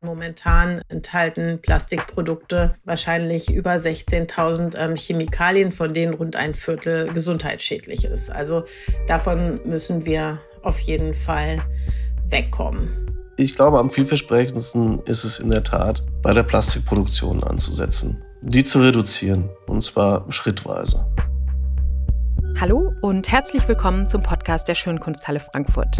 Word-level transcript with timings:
Momentan 0.00 0.82
enthalten 0.88 1.58
Plastikprodukte 1.60 2.74
wahrscheinlich 2.84 3.50
über 3.50 3.72
16.000 3.72 4.76
ähm, 4.76 4.96
Chemikalien, 4.96 5.72
von 5.72 5.94
denen 5.94 6.14
rund 6.14 6.36
ein 6.36 6.54
Viertel 6.54 7.12
gesundheitsschädlich 7.12 8.04
ist. 8.04 8.30
Also 8.30 8.64
davon 9.06 9.60
müssen 9.64 10.06
wir 10.06 10.40
auf 10.62 10.80
jeden 10.80 11.14
Fall 11.14 11.62
wegkommen. 12.28 13.06
Ich 13.38 13.54
glaube, 13.54 13.78
am 13.78 13.90
vielversprechendsten 13.90 15.00
ist 15.00 15.24
es 15.24 15.38
in 15.38 15.50
der 15.50 15.62
Tat, 15.62 16.02
bei 16.22 16.32
der 16.32 16.42
Plastikproduktion 16.42 17.42
anzusetzen, 17.44 18.22
die 18.42 18.64
zu 18.64 18.80
reduzieren, 18.80 19.50
und 19.66 19.82
zwar 19.82 20.24
schrittweise. 20.32 21.06
Hallo 22.58 22.94
und 23.02 23.30
herzlich 23.30 23.68
willkommen 23.68 24.08
zum 24.08 24.22
Podcast 24.22 24.66
der 24.66 24.74
Schönkunsthalle 24.74 25.40
Frankfurt. 25.40 25.98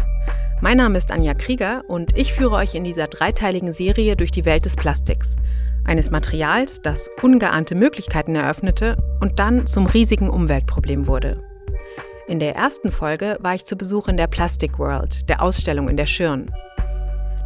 Mein 0.62 0.78
Name 0.78 0.96
ist 0.96 1.12
Anja 1.12 1.34
Krieger 1.34 1.82
und 1.86 2.16
ich 2.16 2.32
führe 2.32 2.54
euch 2.54 2.74
in 2.74 2.82
dieser 2.82 3.08
dreiteiligen 3.08 3.74
Serie 3.74 4.16
durch 4.16 4.30
die 4.30 4.46
Welt 4.46 4.64
des 4.64 4.74
Plastiks. 4.74 5.36
Eines 5.84 6.10
Materials, 6.10 6.80
das 6.80 7.10
ungeahnte 7.20 7.74
Möglichkeiten 7.74 8.34
eröffnete 8.34 8.96
und 9.20 9.38
dann 9.38 9.66
zum 9.66 9.84
riesigen 9.84 10.30
Umweltproblem 10.30 11.06
wurde. 11.06 11.44
In 12.26 12.38
der 12.38 12.56
ersten 12.56 12.88
Folge 12.88 13.36
war 13.40 13.54
ich 13.54 13.66
zu 13.66 13.76
Besuch 13.76 14.08
in 14.08 14.16
der 14.16 14.26
Plastic 14.26 14.78
World, 14.78 15.28
der 15.28 15.42
Ausstellung 15.42 15.90
in 15.90 15.98
der 15.98 16.06
Schirn. 16.06 16.50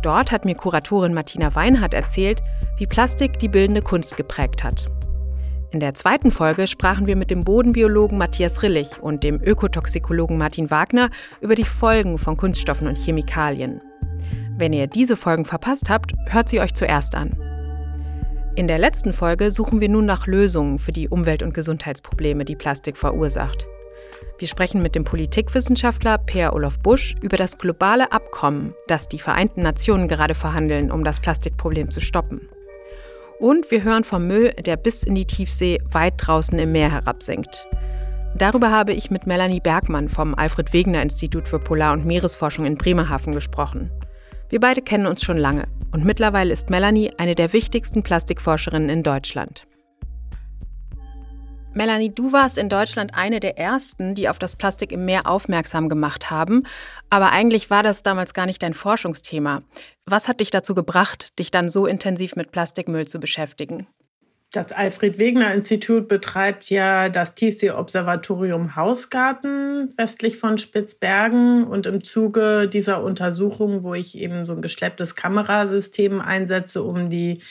Dort 0.03 0.31
hat 0.31 0.45
mir 0.45 0.55
Kuratorin 0.55 1.15
Martina 1.15 1.53
Weinhardt 1.57 1.95
erzählt, 1.95 2.43
wie 2.77 2.87
Plastik 2.87 3.41
die 3.41 3.49
bildende 3.49 3.83
Kunst 3.83 4.17
geprägt 4.17 4.63
hat. 4.63 4.87
In 5.73 5.79
der 5.79 5.95
zweiten 5.95 6.33
Folge 6.33 6.67
sprachen 6.67 7.07
wir 7.07 7.15
mit 7.15 7.31
dem 7.31 7.45
Bodenbiologen 7.45 8.19
Matthias 8.19 8.65
Rillich 8.65 9.01
und 9.01 9.23
dem 9.23 9.41
Ökotoxikologen 9.41 10.37
Martin 10.37 10.69
Wagner 10.69 11.11
über 11.41 11.55
die 11.55 11.65
Folgen 11.65 12.19
von 12.19 12.37
Kunststoffen 12.37 12.89
und 12.89 12.99
Chemikalien. 12.99 13.81
Wenn 14.59 14.73
ihr 14.73 14.89
diese 14.89 15.17
Folgen 15.17 15.45
verpasst 15.45 15.89
habt, 15.89 16.13
hört 16.27 16.49
sie 16.49 16.61
euch 16.61 16.75
zuerst 16.75 17.15
an. 17.15 17.37
In 18.57 18.67
der 18.67 18.79
letzten 18.79 19.13
Folge 19.13 19.53
suchen 19.53 19.81
wir 19.81 19.89
nun 19.89 20.07
nach 20.07 20.27
Lösungen 20.27 20.81
für 20.81 20.91
die 20.91 21.09
Umwelt- 21.09 21.45
und 21.45 21.55
Gesundheitsprobleme, 21.55 22.45
die 22.45 22.57
Plastik 22.57 22.97
verursacht. 22.97 23.65
Wir 24.39 24.49
sprechen 24.49 24.83
mit 24.83 24.97
dem 24.97 25.05
Politikwissenschaftler 25.05 26.19
Per 26.19 26.53
Olof 26.53 26.81
Busch 26.81 27.15
über 27.23 27.37
das 27.37 27.59
globale 27.59 28.11
Abkommen, 28.11 28.75
das 28.89 29.09
die 29.09 29.21
Vereinten 29.21 29.63
Nationen 29.63 30.09
gerade 30.09 30.35
verhandeln, 30.35 30.91
um 30.91 31.05
das 31.05 31.21
Plastikproblem 31.21 31.93
zu 31.93 32.01
stoppen. 32.01 32.49
Und 33.41 33.71
wir 33.71 33.85
hören 33.85 34.05
vom 34.05 34.27
Müll, 34.27 34.53
der 34.53 34.77
bis 34.77 35.03
in 35.03 35.15
die 35.15 35.25
Tiefsee 35.25 35.81
weit 35.91 36.13
draußen 36.19 36.59
im 36.59 36.73
Meer 36.73 36.93
herabsinkt. 36.93 37.67
Darüber 38.37 38.71
habe 38.71 38.93
ich 38.93 39.11
mit 39.11 39.27
Melanie 39.27 39.61
Bergmann 39.61 40.11
vom 40.11 40.35
Alfred 40.35 40.75
Wegener 40.75 41.01
Institut 41.01 41.49
für 41.49 41.59
Polar- 41.59 41.95
und 41.95 42.05
Meeresforschung 42.05 42.67
in 42.67 42.77
Bremerhaven 42.77 43.35
gesprochen. 43.35 43.91
Wir 44.51 44.61
beide 44.61 44.83
kennen 44.83 45.07
uns 45.07 45.23
schon 45.23 45.39
lange 45.39 45.65
und 45.91 46.05
mittlerweile 46.05 46.53
ist 46.53 46.69
Melanie 46.69 47.13
eine 47.17 47.35
der 47.35 47.55
wichtigsten 47.55 48.03
Plastikforscherinnen 48.03 48.91
in 48.91 49.03
Deutschland. 49.03 49.67
Melanie, 51.73 52.13
du 52.13 52.33
warst 52.33 52.59
in 52.59 52.69
Deutschland 52.69 53.15
eine 53.15 53.39
der 53.39 53.57
ersten, 53.57 54.17
die 54.17 54.29
auf 54.29 54.41
das 54.41 54.57
Plastik 54.57 54.91
im 54.91 55.05
Meer 55.05 55.29
aufmerksam 55.29 55.89
gemacht 55.89 56.29
haben. 56.29 56.65
Aber 57.11 57.31
eigentlich 57.31 57.71
war 57.71 57.85
das 57.85 58.03
damals 58.03 58.35
gar 58.35 58.47
nicht 58.47 58.63
dein 58.63 58.75
Forschungsthema. 58.75 59.63
Was 60.05 60.27
hat 60.27 60.41
dich 60.41 60.51
dazu 60.51 60.75
gebracht, 60.75 61.39
dich 61.39 61.53
dann 61.53 61.69
so 61.69 61.87
intensiv 61.87 62.35
mit 62.35 62.51
Plastikmüll 62.51 63.07
zu 63.07 63.21
beschäftigen? 63.21 63.87
Das 64.53 64.73
Alfred 64.73 65.21
Wegener 65.21 65.55
Institut 65.55 66.09
betreibt 66.09 66.71
ja 66.71 67.09
das 67.09 67.37
Tiefseeobservatorium 67.37 68.75
Hausgarten 68.75 69.97
westlich 69.97 70.39
von 70.39 70.59
Spitzbergen. 70.59 71.63
Und 71.63 71.87
im 71.87 72.03
Zuge 72.03 72.67
dieser 72.67 73.05
Untersuchung, 73.05 73.85
wo 73.85 73.95
ich 73.95 74.19
eben 74.19 74.47
so 74.47 74.55
ein 74.55 74.61
geschlepptes 74.61 75.15
Kamerasystem 75.15 76.21
einsetze, 76.21 76.83
um 76.83 77.11
die 77.11 77.43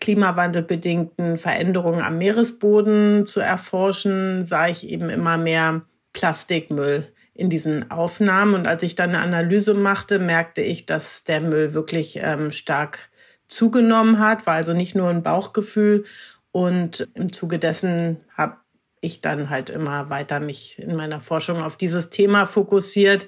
klimawandelbedingten 0.00 1.36
Veränderungen 1.36 2.00
am 2.00 2.18
Meeresboden 2.18 3.26
zu 3.26 3.40
erforschen, 3.40 4.44
sah 4.44 4.66
ich 4.66 4.88
eben 4.88 5.10
immer 5.10 5.36
mehr 5.36 5.82
Plastikmüll 6.12 7.12
in 7.34 7.50
diesen 7.50 7.90
Aufnahmen. 7.90 8.54
Und 8.54 8.66
als 8.66 8.82
ich 8.82 8.94
dann 8.94 9.10
eine 9.10 9.20
Analyse 9.20 9.74
machte, 9.74 10.18
merkte 10.18 10.62
ich, 10.62 10.86
dass 10.86 11.24
der 11.24 11.40
Müll 11.40 11.74
wirklich 11.74 12.18
ähm, 12.22 12.50
stark 12.50 13.10
zugenommen 13.46 14.18
hat, 14.18 14.46
war 14.46 14.54
also 14.54 14.72
nicht 14.72 14.94
nur 14.94 15.08
ein 15.08 15.22
Bauchgefühl. 15.22 16.04
Und 16.52 17.08
im 17.14 17.32
Zuge 17.32 17.58
dessen 17.58 18.18
habe 18.36 18.56
ich 19.00 19.20
dann 19.20 19.50
halt 19.50 19.70
immer 19.70 20.10
weiter 20.10 20.40
mich 20.40 20.78
in 20.78 20.96
meiner 20.96 21.20
Forschung 21.20 21.62
auf 21.62 21.76
dieses 21.76 22.10
Thema 22.10 22.46
fokussiert 22.46 23.26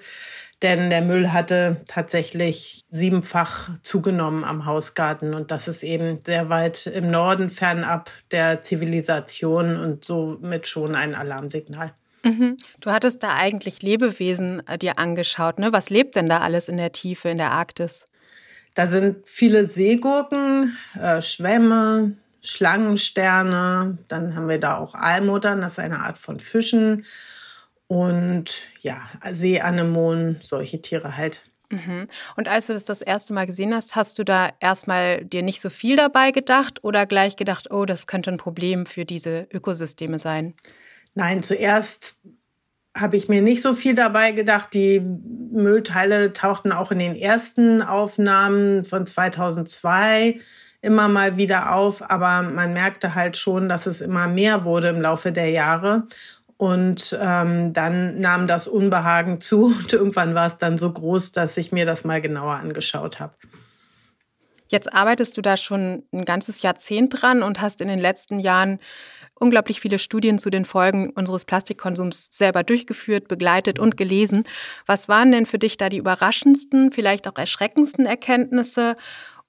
denn 0.63 0.91
der 0.91 1.03
Müll 1.03 1.33
hatte 1.33 1.81
tatsächlich 1.89 2.83
siebenfach 2.89 3.71
zugenommen 3.83 4.45
am 4.45 4.65
Hausgarten 4.65 5.35
und 5.35 5.51
das 5.51 5.69
ist 5.69 5.83
eben 5.83 6.21
sehr 6.25 6.49
weit 6.49 6.87
im 6.87 7.09
Norden 7.09 7.51
fernab 7.51 8.11
der 8.31 8.63
Zivilisation 8.63 9.77
und 9.77 10.05
somit 10.05 10.69
schon 10.69 10.95
ein 10.95 11.15
Alarmsignal. 11.15 11.93
Mhm. 12.25 12.57
Du 12.81 12.91
hattest 12.91 13.23
da 13.23 13.35
eigentlich 13.35 13.83
Lebewesen 13.83 14.67
äh, 14.69 14.79
dir 14.79 14.99
angeschaut. 14.99 15.59
Ne? 15.59 15.73
Was 15.73 15.91
lebt 15.91 16.15
denn 16.15 16.29
da 16.29 16.39
alles 16.39 16.69
in 16.69 16.77
der 16.77 16.93
Tiefe, 16.93 17.29
in 17.29 17.39
der 17.39 17.51
Arktis? 17.51 18.05
Da 18.75 18.87
sind 18.87 19.29
viele 19.29 19.67
Seegurken, 19.67 20.77
äh, 20.95 21.21
Schwämme, 21.21 22.17
Schlangensterne. 22.41 23.99
Dann 24.09 24.37
haben 24.37 24.49
wir 24.49 24.59
da 24.59 24.79
auch 24.79 24.95
Almodern, 24.95 25.61
das 25.61 25.73
ist 25.73 25.79
eine 25.81 26.01
Art 26.01 26.17
von 26.17 26.39
Fischen 26.39 27.05
und 27.93 28.71
ja, 28.81 29.03
Seeanemonen, 29.31 30.39
solche 30.41 30.81
Tiere 30.81 31.19
halt. 31.19 31.43
Mhm. 31.69 32.09
Und 32.37 32.49
als 32.49 32.69
du 32.69 32.73
das 32.73 32.87
das 32.87 33.03
erste 33.03 33.35
Mal 33.35 33.47
gesehen 33.47 33.75
hast, 33.75 33.97
hast 33.97 34.19
du 34.19 34.25
da 34.25 34.49
erstmal 34.61 35.27
dir 35.27 35.43
nicht 35.43 35.61
so 35.61 35.69
viel 35.69 35.97
dabei 35.97 36.31
gedacht 36.31 36.83
oder 36.85 37.05
gleich 37.05 37.37
gedacht, 37.37 37.71
oh, 37.71 37.85
das 37.85 38.07
könnte 38.07 38.31
ein 38.31 38.39
Problem 38.39 38.87
für 38.87 39.05
diese 39.05 39.47
Ökosysteme 39.53 40.19
sein? 40.19 40.55
Nein, 41.15 41.43
zuerst 41.43 42.17
habe 42.97 43.19
ich 43.19 43.29
mir 43.29 43.43
nicht 43.43 43.61
so 43.61 43.75
viel 43.75 43.95
dabei 43.95 44.33
gedacht. 44.33 44.73
Die 44.73 45.01
Müllteile 45.01 46.33
tauchten 46.33 46.73
auch 46.73 46.93
in 46.93 46.99
den 46.99 47.15
ersten 47.15 47.83
Aufnahmen 47.83 48.85
von 48.85 49.05
2002 49.05 50.41
immer 50.81 51.09
mal 51.09 51.37
wieder 51.37 51.75
auf, 51.75 52.11
aber 52.11 52.43
man 52.43 52.73
merkte 52.73 53.15
halt 53.15 53.37
schon, 53.37 53.69
dass 53.69 53.85
es 53.85 54.01
immer 54.01 54.29
mehr 54.29 54.65
wurde 54.65 54.89
im 54.89 55.01
Laufe 55.03 55.31
der 55.31 55.51
Jahre. 55.51 56.09
Und 56.63 57.19
ähm, 57.21 57.73
dann 57.73 58.21
nahm 58.21 58.47
das 58.47 58.69
Unbehagen 58.69 59.41
zu 59.41 59.65
und 59.79 59.93
irgendwann 59.93 60.37
war 60.37 60.47
es 60.47 60.59
dann 60.59 60.79
so 60.79 60.93
groß, 60.93 61.33
dass 61.33 61.57
ich 61.57 61.73
mir 61.73 61.87
das 61.87 62.05
mal 62.05 62.21
genauer 62.21 62.55
angeschaut 62.55 63.19
habe. 63.19 63.35
Jetzt 64.69 64.95
arbeitest 64.95 65.37
du 65.37 65.43
da 65.43 65.57
schon 65.57 66.05
ein 66.13 66.25
ganzes 66.25 66.63
Jahrzehnt 66.63 67.21
dran 67.21 67.43
und 67.43 67.61
hast 67.61 67.81
in 67.81 67.89
den 67.89 67.99
letzten 67.99 68.39
Jahren 68.39 68.79
unglaublich 69.35 69.81
viele 69.81 69.99
Studien 69.99 70.39
zu 70.39 70.51
den 70.51 70.65
Folgen 70.65 71.11
unseres 71.11 71.45
Plastikkonsums 71.47 72.29
selber 72.31 72.63
durchgeführt, 72.63 73.27
begleitet 73.27 73.81
und 73.81 73.97
gelesen. 73.97 74.45
Was 74.87 75.09
waren 75.09 75.33
denn 75.33 75.47
für 75.47 75.59
dich 75.59 75.79
da 75.79 75.89
die 75.89 75.99
überraschendsten, 75.99 76.93
vielleicht 76.93 77.27
auch 77.27 77.39
erschreckendsten 77.39 78.07
Erkenntnisse? 78.07 78.95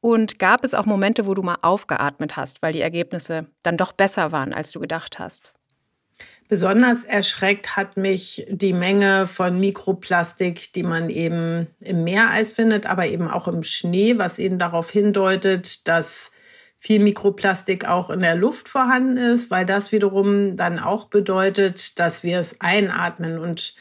Und 0.01 0.39
gab 0.39 0.63
es 0.63 0.73
auch 0.73 0.87
Momente, 0.87 1.27
wo 1.27 1.35
du 1.35 1.43
mal 1.43 1.57
aufgeatmet 1.61 2.37
hast, 2.37 2.63
weil 2.63 2.73
die 2.73 2.81
Ergebnisse 2.81 3.45
dann 3.61 3.77
doch 3.77 3.91
besser 3.91 4.31
waren, 4.31 4.51
als 4.51 4.71
du 4.71 4.79
gedacht 4.79 5.19
hast? 5.19 5.53
Besonders 6.53 7.03
erschreckt 7.03 7.77
hat 7.77 7.97
mich 7.97 8.45
die 8.47 8.73
Menge 8.73 9.25
von 9.25 9.59
Mikroplastik, 9.59 10.71
die 10.73 10.83
man 10.83 11.09
eben 11.09 11.65
im 11.79 12.03
Meereis 12.03 12.51
findet, 12.51 12.85
aber 12.85 13.07
eben 13.07 13.27
auch 13.27 13.47
im 13.47 13.63
Schnee, 13.63 14.19
was 14.19 14.37
eben 14.37 14.59
darauf 14.59 14.91
hindeutet, 14.91 15.87
dass 15.87 16.31
viel 16.77 16.99
Mikroplastik 16.99 17.85
auch 17.85 18.11
in 18.11 18.19
der 18.19 18.35
Luft 18.35 18.69
vorhanden 18.69 19.17
ist, 19.17 19.49
weil 19.49 19.65
das 19.65 19.91
wiederum 19.91 20.55
dann 20.55 20.77
auch 20.77 21.05
bedeutet, 21.05 21.97
dass 21.97 22.21
wir 22.21 22.39
es 22.39 22.61
einatmen 22.61 23.39
und 23.39 23.73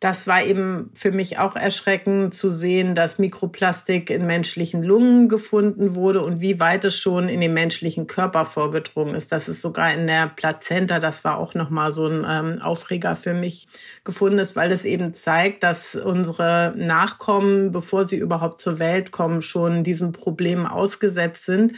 das 0.00 0.26
war 0.26 0.42
eben 0.42 0.90
für 0.94 1.12
mich 1.12 1.38
auch 1.38 1.56
erschreckend 1.56 2.34
zu 2.34 2.50
sehen, 2.50 2.94
dass 2.94 3.18
Mikroplastik 3.18 4.08
in 4.08 4.26
menschlichen 4.26 4.82
Lungen 4.82 5.28
gefunden 5.28 5.94
wurde 5.94 6.22
und 6.22 6.40
wie 6.40 6.58
weit 6.58 6.86
es 6.86 6.96
schon 6.96 7.28
in 7.28 7.42
den 7.42 7.52
menschlichen 7.52 8.06
Körper 8.06 8.46
vorgedrungen 8.46 9.14
ist. 9.14 9.30
Das 9.30 9.46
ist 9.46 9.60
sogar 9.60 9.92
in 9.92 10.06
der 10.06 10.28
Plazenta, 10.28 11.00
das 11.00 11.22
war 11.22 11.36
auch 11.36 11.52
nochmal 11.52 11.92
so 11.92 12.06
ein 12.06 12.24
ähm, 12.26 12.62
Aufreger 12.62 13.14
für 13.14 13.34
mich 13.34 13.68
gefunden 14.02 14.38
ist, 14.38 14.56
weil 14.56 14.72
es 14.72 14.86
eben 14.86 15.12
zeigt, 15.12 15.62
dass 15.64 15.94
unsere 15.94 16.72
Nachkommen, 16.78 17.70
bevor 17.70 18.06
sie 18.06 18.16
überhaupt 18.16 18.62
zur 18.62 18.78
Welt 18.78 19.10
kommen, 19.10 19.42
schon 19.42 19.84
diesem 19.84 20.12
Problem 20.12 20.64
ausgesetzt 20.64 21.44
sind. 21.44 21.74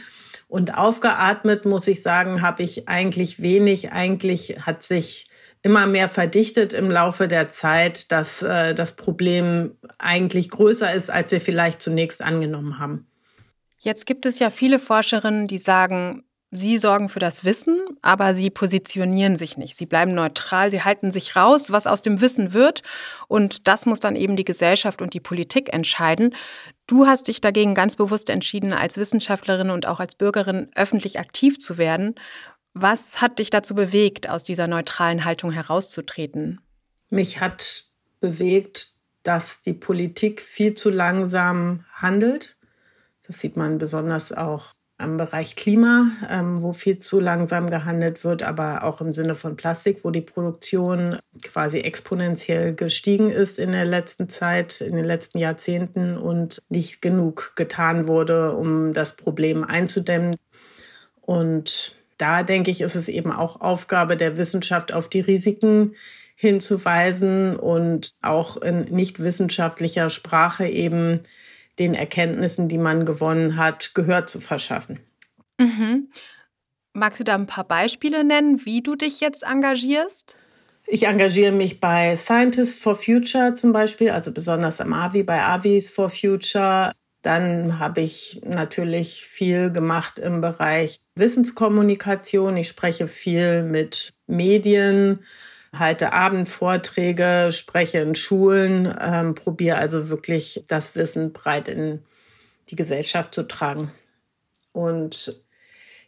Und 0.47 0.77
aufgeatmet, 0.77 1.65
muss 1.65 1.87
ich 1.89 2.01
sagen, 2.01 2.41
habe 2.41 2.63
ich 2.63 2.87
eigentlich 2.87 3.41
wenig. 3.41 3.91
Eigentlich 3.91 4.65
hat 4.65 4.81
sich 4.81 5.27
immer 5.63 5.87
mehr 5.87 6.09
verdichtet 6.09 6.73
im 6.73 6.91
Laufe 6.91 7.27
der 7.27 7.49
Zeit, 7.49 8.11
dass 8.11 8.43
äh, 8.43 8.75
das 8.75 8.95
Problem 8.95 9.71
eigentlich 9.97 10.49
größer 10.49 10.93
ist, 10.93 11.09
als 11.09 11.31
wir 11.31 11.41
vielleicht 11.41 11.81
zunächst 11.81 12.21
angenommen 12.21 12.79
haben. 12.79 13.07
Jetzt 13.79 14.05
gibt 14.05 14.25
es 14.25 14.39
ja 14.39 14.49
viele 14.49 14.77
Forscherinnen, 14.77 15.47
die 15.47 15.57
sagen, 15.57 16.23
sie 16.51 16.77
sorgen 16.77 17.09
für 17.09 17.19
das 17.19 17.43
Wissen, 17.43 17.81
aber 18.01 18.33
sie 18.33 18.49
positionieren 18.49 19.35
sich 19.35 19.57
nicht. 19.57 19.75
Sie 19.75 19.85
bleiben 19.85 20.13
neutral, 20.13 20.69
sie 20.69 20.83
halten 20.83 21.11
sich 21.11 21.35
raus, 21.35 21.71
was 21.71 21.87
aus 21.87 22.01
dem 22.01 22.21
Wissen 22.21 22.53
wird. 22.53 22.81
Und 23.27 23.67
das 23.67 23.85
muss 23.85 23.99
dann 23.99 24.15
eben 24.15 24.35
die 24.35 24.45
Gesellschaft 24.45 25.01
und 25.01 25.13
die 25.13 25.19
Politik 25.19 25.73
entscheiden. 25.73 26.35
Du 26.87 27.07
hast 27.07 27.27
dich 27.27 27.41
dagegen 27.41 27.73
ganz 27.73 27.95
bewusst 27.95 28.29
entschieden, 28.29 28.73
als 28.73 28.97
Wissenschaftlerin 28.97 29.69
und 29.69 29.85
auch 29.87 29.99
als 29.99 30.15
Bürgerin 30.15 30.69
öffentlich 30.75 31.19
aktiv 31.19 31.59
zu 31.59 31.77
werden. 31.77 32.15
Was 32.73 33.21
hat 33.21 33.39
dich 33.39 33.49
dazu 33.49 33.75
bewegt, 33.75 34.29
aus 34.29 34.43
dieser 34.43 34.67
neutralen 34.67 35.25
Haltung 35.25 35.51
herauszutreten? 35.51 36.59
Mich 37.09 37.39
hat 37.39 37.85
bewegt, 38.19 38.93
dass 39.21 39.61
die 39.61 39.73
Politik 39.73 40.41
viel 40.41 40.73
zu 40.73 40.89
langsam 40.89 41.85
handelt. 41.93 42.57
Das 43.27 43.39
sieht 43.39 43.55
man 43.55 43.77
besonders 43.77 44.31
auch 44.31 44.73
am 44.97 45.17
Bereich 45.17 45.55
Klima, 45.55 46.07
ähm, 46.29 46.61
wo 46.61 46.71
viel 46.71 46.97
zu 46.97 47.19
langsam 47.19 47.69
gehandelt 47.69 48.23
wird, 48.23 48.41
aber 48.41 48.83
auch 48.83 49.01
im 49.01 49.13
Sinne 49.13 49.35
von 49.35 49.55
Plastik, 49.55 50.03
wo 50.03 50.11
die 50.11 50.21
Produktion 50.21 51.17
quasi 51.41 51.79
exponentiell 51.79 52.73
gestiegen 52.73 53.29
ist 53.29 53.59
in 53.59 53.71
der 53.71 53.85
letzten 53.85 54.29
Zeit, 54.29 54.81
in 54.81 54.95
den 54.95 55.05
letzten 55.05 55.39
Jahrzehnten 55.39 56.17
und 56.17 56.59
nicht 56.69 57.01
genug 57.01 57.53
getan 57.55 58.07
wurde, 58.07 58.53
um 58.53 58.93
das 58.93 59.15
Problem 59.15 59.63
einzudämmen. 59.63 60.35
Und 61.21 61.95
da 62.17 62.43
denke 62.43 62.71
ich, 62.71 62.81
ist 62.81 62.95
es 62.95 63.07
eben 63.07 63.31
auch 63.31 63.61
Aufgabe 63.61 64.17
der 64.17 64.37
Wissenschaft, 64.37 64.93
auf 64.93 65.09
die 65.09 65.21
Risiken 65.21 65.95
hinzuweisen 66.35 67.55
und 67.55 68.11
auch 68.21 68.57
in 68.57 68.81
nicht 68.85 69.19
wissenschaftlicher 69.21 70.09
Sprache 70.09 70.67
eben 70.67 71.21
den 71.79 71.93
Erkenntnissen, 71.93 72.67
die 72.67 72.77
man 72.77 73.05
gewonnen 73.05 73.57
hat, 73.57 73.93
Gehör 73.93 74.25
zu 74.25 74.39
verschaffen. 74.39 74.99
Mhm. 75.59 76.09
Magst 76.93 77.19
du 77.19 77.23
da 77.23 77.35
ein 77.35 77.47
paar 77.47 77.63
Beispiele 77.63 78.23
nennen, 78.23 78.65
wie 78.65 78.81
du 78.81 78.95
dich 78.95 79.19
jetzt 79.19 79.43
engagierst? 79.43 80.35
Ich 80.85 81.07
engagiere 81.07 81.51
mich 81.51 81.79
bei 81.79 82.15
Scientists 82.15 82.77
for 82.77 82.95
Future 82.95 83.53
zum 83.53 83.71
Beispiel, 83.71 84.09
also 84.09 84.31
besonders 84.31 84.81
am 84.81 84.93
AVI, 84.93 85.23
bei 85.23 85.41
Avis 85.41 85.89
for 85.89 86.09
Future. 86.09 86.91
Dann 87.23 87.79
habe 87.79 88.01
ich 88.01 88.41
natürlich 88.45 89.25
viel 89.25 89.71
gemacht 89.71 90.19
im 90.19 90.41
Bereich 90.41 90.99
Wissenskommunikation. 91.15 92.57
Ich 92.57 92.67
spreche 92.67 93.07
viel 93.07 93.63
mit 93.63 94.13
Medien, 94.27 95.19
halte 95.73 96.11
Abendvorträge, 96.11 97.51
spreche 97.53 97.99
in 97.99 98.15
Schulen, 98.15 98.93
ähm, 98.99 99.35
probiere 99.35 99.77
also 99.77 100.09
wirklich 100.09 100.65
das 100.67 100.95
Wissen 100.95 101.31
breit 101.31 101.69
in 101.69 102.03
die 102.69 102.75
Gesellschaft 102.75 103.33
zu 103.33 103.43
tragen. 103.43 103.91
Und 104.73 105.42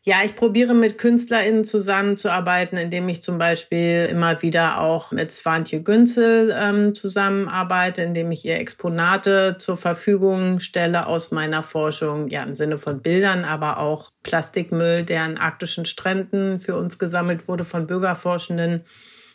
ja, 0.07 0.17
ich 0.23 0.35
probiere 0.35 0.75
mit 0.75 0.99
KünstlerInnen 0.99 1.65
zusammenzuarbeiten, 1.65 2.77
indem 2.77 3.09
ich 3.09 3.23
zum 3.23 3.39
Beispiel 3.39 4.07
immer 4.11 4.43
wieder 4.43 4.79
auch 4.79 5.11
mit 5.11 5.31
Swantje 5.31 5.81
Günzel 5.81 6.55
ähm, 6.55 6.93
zusammenarbeite, 6.93 8.03
indem 8.03 8.31
ich 8.31 8.45
ihr 8.45 8.59
Exponate 8.59 9.55
zur 9.57 9.77
Verfügung 9.77 10.59
stelle 10.59 11.07
aus 11.07 11.31
meiner 11.31 11.63
Forschung, 11.63 12.27
ja, 12.27 12.43
im 12.43 12.55
Sinne 12.55 12.77
von 12.77 13.01
Bildern, 13.01 13.45
aber 13.45 13.79
auch 13.79 14.11
Plastikmüll, 14.21 15.03
der 15.03 15.23
an 15.23 15.37
arktischen 15.37 15.85
Stränden 15.85 16.59
für 16.59 16.75
uns 16.75 16.99
gesammelt 16.99 17.47
wurde 17.47 17.63
von 17.65 17.87
Bürgerforschenden. 17.87 18.83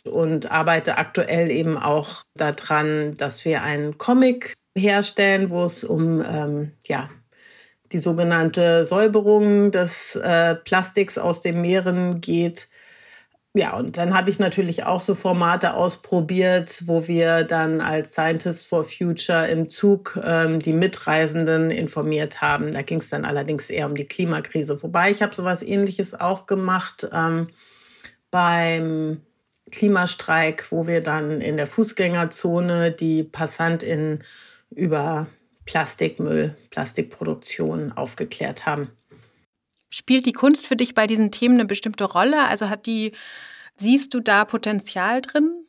Und 0.03 0.49
arbeite 0.49 0.97
aktuell 0.97 1.51
eben 1.51 1.77
auch 1.77 2.23
daran, 2.35 3.17
dass 3.17 3.45
wir 3.45 3.61
einen 3.61 3.99
Comic 3.99 4.55
herstellen, 4.75 5.51
wo 5.51 5.63
es 5.63 5.83
um 5.83 6.23
ähm, 6.25 6.71
ja, 6.87 7.09
die 7.91 7.99
sogenannte 7.99 8.85
Säuberung 8.85 9.71
des 9.71 10.15
äh, 10.15 10.55
Plastiks 10.55 11.17
aus 11.17 11.41
den 11.41 11.61
Meeren 11.61 12.21
geht. 12.21 12.69
Ja, 13.53 13.75
und 13.75 13.97
dann 13.97 14.13
habe 14.13 14.29
ich 14.29 14.39
natürlich 14.39 14.85
auch 14.85 15.01
so 15.01 15.13
Formate 15.13 15.73
ausprobiert, 15.73 16.83
wo 16.85 17.09
wir 17.09 17.43
dann 17.43 17.81
als 17.81 18.13
Scientists 18.13 18.65
for 18.65 18.85
Future 18.85 19.45
im 19.47 19.67
Zug 19.67 20.17
ähm, 20.23 20.59
die 20.59 20.71
Mitreisenden 20.71 21.69
informiert 21.69 22.39
haben. 22.39 22.71
Da 22.71 22.81
ging 22.81 22.99
es 22.99 23.09
dann 23.09 23.25
allerdings 23.25 23.69
eher 23.69 23.87
um 23.87 23.95
die 23.95 24.07
Klimakrise. 24.07 24.81
Wobei 24.81 25.11
ich 25.11 25.21
habe 25.21 25.35
sowas 25.35 25.61
ähnliches 25.63 26.13
auch 26.13 26.45
gemacht 26.45 27.09
ähm, 27.11 27.49
beim 28.31 29.21
Klimastreik, 29.69 30.71
wo 30.71 30.87
wir 30.87 31.01
dann 31.01 31.41
in 31.41 31.57
der 31.57 31.67
Fußgängerzone 31.67 32.91
die 32.91 33.23
PassantInnen 33.23 34.23
über 34.69 35.27
Plastikmüll, 35.71 36.53
Plastikproduktion 36.69 37.93
aufgeklärt 37.93 38.65
haben. 38.65 38.89
Spielt 39.89 40.25
die 40.25 40.33
Kunst 40.33 40.67
für 40.67 40.75
dich 40.75 40.95
bei 40.95 41.07
diesen 41.07 41.31
Themen 41.31 41.55
eine 41.55 41.65
bestimmte 41.65 42.03
Rolle? 42.03 42.43
Also 42.43 42.67
hat 42.67 42.87
die, 42.87 43.13
siehst 43.77 44.13
du 44.13 44.19
da 44.19 44.43
Potenzial 44.43 45.21
drin? 45.21 45.65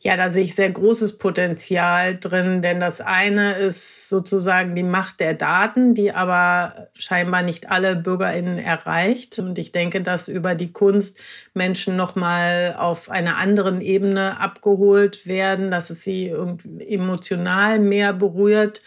Ja, 0.00 0.16
da 0.16 0.30
sehe 0.30 0.44
ich 0.44 0.54
sehr 0.54 0.70
großes 0.70 1.16
Potenzial 1.16 2.18
drin, 2.18 2.60
denn 2.60 2.78
das 2.78 3.00
eine 3.00 3.54
ist 3.54 4.08
sozusagen 4.08 4.74
die 4.74 4.82
Macht 4.82 5.20
der 5.20 5.32
Daten, 5.32 5.94
die 5.94 6.12
aber 6.12 6.88
scheinbar 6.94 7.42
nicht 7.42 7.70
alle 7.70 7.96
Bürgerinnen 7.96 8.58
erreicht. 8.58 9.38
Und 9.38 9.58
ich 9.58 9.72
denke, 9.72 10.02
dass 10.02 10.28
über 10.28 10.54
die 10.54 10.72
Kunst 10.72 11.18
Menschen 11.54 11.96
nochmal 11.96 12.76
auf 12.78 13.08
einer 13.10 13.38
anderen 13.38 13.80
Ebene 13.80 14.38
abgeholt 14.40 15.26
werden, 15.26 15.70
dass 15.70 15.88
es 15.88 16.04
sie 16.04 16.34
emotional 16.80 17.78
mehr 17.78 18.12
berührt 18.12 18.82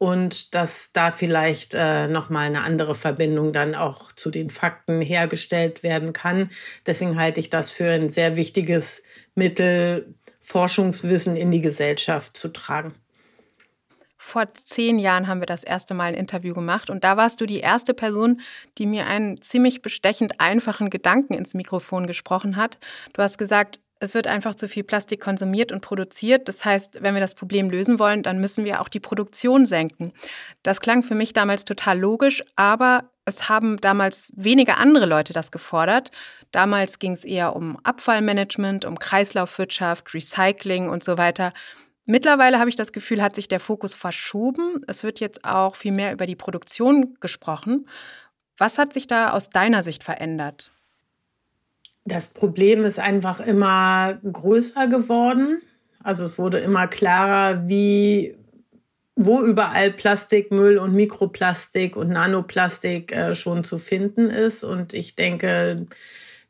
und 0.00 0.54
dass 0.54 0.92
da 0.94 1.10
vielleicht 1.10 1.74
äh, 1.74 2.08
nochmal 2.08 2.46
eine 2.46 2.62
andere 2.62 2.94
Verbindung 2.94 3.52
dann 3.52 3.74
auch 3.74 4.10
zu 4.12 4.30
den 4.30 4.48
Fakten 4.48 5.02
hergestellt 5.02 5.82
werden 5.82 6.14
kann. 6.14 6.48
Deswegen 6.86 7.20
halte 7.20 7.38
ich 7.38 7.50
das 7.50 7.70
für 7.70 7.90
ein 7.90 8.08
sehr 8.08 8.36
wichtiges 8.36 9.02
Mittel, 9.34 10.14
Forschungswissen 10.40 11.36
in 11.36 11.50
die 11.50 11.60
Gesellschaft 11.60 12.36
zu 12.36 12.48
tragen. 12.48 12.94
Vor 14.16 14.46
zehn 14.54 14.98
Jahren 14.98 15.28
haben 15.28 15.40
wir 15.40 15.46
das 15.46 15.64
erste 15.64 15.94
Mal 15.94 16.12
ein 16.12 16.14
Interview 16.14 16.54
gemacht 16.54 16.90
und 16.90 17.04
da 17.04 17.16
warst 17.16 17.40
du 17.40 17.46
die 17.46 17.60
erste 17.60 17.94
Person, 17.94 18.40
die 18.76 18.86
mir 18.86 19.06
einen 19.06 19.40
ziemlich 19.40 19.80
bestechend 19.80 20.40
einfachen 20.40 20.90
Gedanken 20.90 21.34
ins 21.34 21.54
Mikrofon 21.54 22.06
gesprochen 22.06 22.56
hat. 22.56 22.78
Du 23.14 23.22
hast 23.22 23.38
gesagt, 23.38 23.80
es 24.00 24.14
wird 24.14 24.26
einfach 24.26 24.54
zu 24.54 24.66
viel 24.66 24.82
Plastik 24.82 25.20
konsumiert 25.20 25.72
und 25.72 25.82
produziert. 25.82 26.48
Das 26.48 26.64
heißt, 26.64 27.02
wenn 27.02 27.14
wir 27.14 27.20
das 27.20 27.34
Problem 27.34 27.68
lösen 27.68 27.98
wollen, 27.98 28.22
dann 28.22 28.40
müssen 28.40 28.64
wir 28.64 28.80
auch 28.80 28.88
die 28.88 28.98
Produktion 28.98 29.66
senken. 29.66 30.12
Das 30.62 30.80
klang 30.80 31.02
für 31.02 31.14
mich 31.14 31.34
damals 31.34 31.66
total 31.66 31.98
logisch, 31.98 32.42
aber 32.56 33.10
es 33.26 33.50
haben 33.50 33.76
damals 33.76 34.32
wenige 34.34 34.78
andere 34.78 35.04
Leute 35.04 35.34
das 35.34 35.52
gefordert. 35.52 36.10
Damals 36.50 36.98
ging 36.98 37.12
es 37.12 37.24
eher 37.24 37.54
um 37.54 37.78
Abfallmanagement, 37.84 38.86
um 38.86 38.98
Kreislaufwirtschaft, 38.98 40.14
Recycling 40.14 40.88
und 40.88 41.04
so 41.04 41.18
weiter. 41.18 41.52
Mittlerweile 42.06 42.58
habe 42.58 42.70
ich 42.70 42.76
das 42.76 42.92
Gefühl, 42.92 43.22
hat 43.22 43.34
sich 43.34 43.48
der 43.48 43.60
Fokus 43.60 43.94
verschoben. 43.94 44.82
Es 44.88 45.04
wird 45.04 45.20
jetzt 45.20 45.44
auch 45.44 45.76
viel 45.76 45.92
mehr 45.92 46.12
über 46.12 46.24
die 46.24 46.36
Produktion 46.36 47.16
gesprochen. 47.20 47.86
Was 48.56 48.78
hat 48.78 48.94
sich 48.94 49.06
da 49.06 49.30
aus 49.30 49.50
deiner 49.50 49.82
Sicht 49.82 50.02
verändert? 50.02 50.72
Das 52.04 52.28
Problem 52.28 52.84
ist 52.84 52.98
einfach 52.98 53.40
immer 53.40 54.18
größer 54.30 54.86
geworden. 54.86 55.60
Also 56.02 56.24
es 56.24 56.38
wurde 56.38 56.58
immer 56.58 56.86
klarer, 56.86 57.68
wie 57.68 58.36
wo 59.22 59.42
überall 59.42 59.92
Plastikmüll 59.92 60.78
und 60.78 60.94
Mikroplastik 60.94 61.94
und 61.94 62.08
Nanoplastik 62.08 63.12
äh, 63.12 63.34
schon 63.34 63.64
zu 63.64 63.76
finden 63.76 64.30
ist. 64.30 64.64
Und 64.64 64.94
ich 64.94 65.14
denke, 65.14 65.86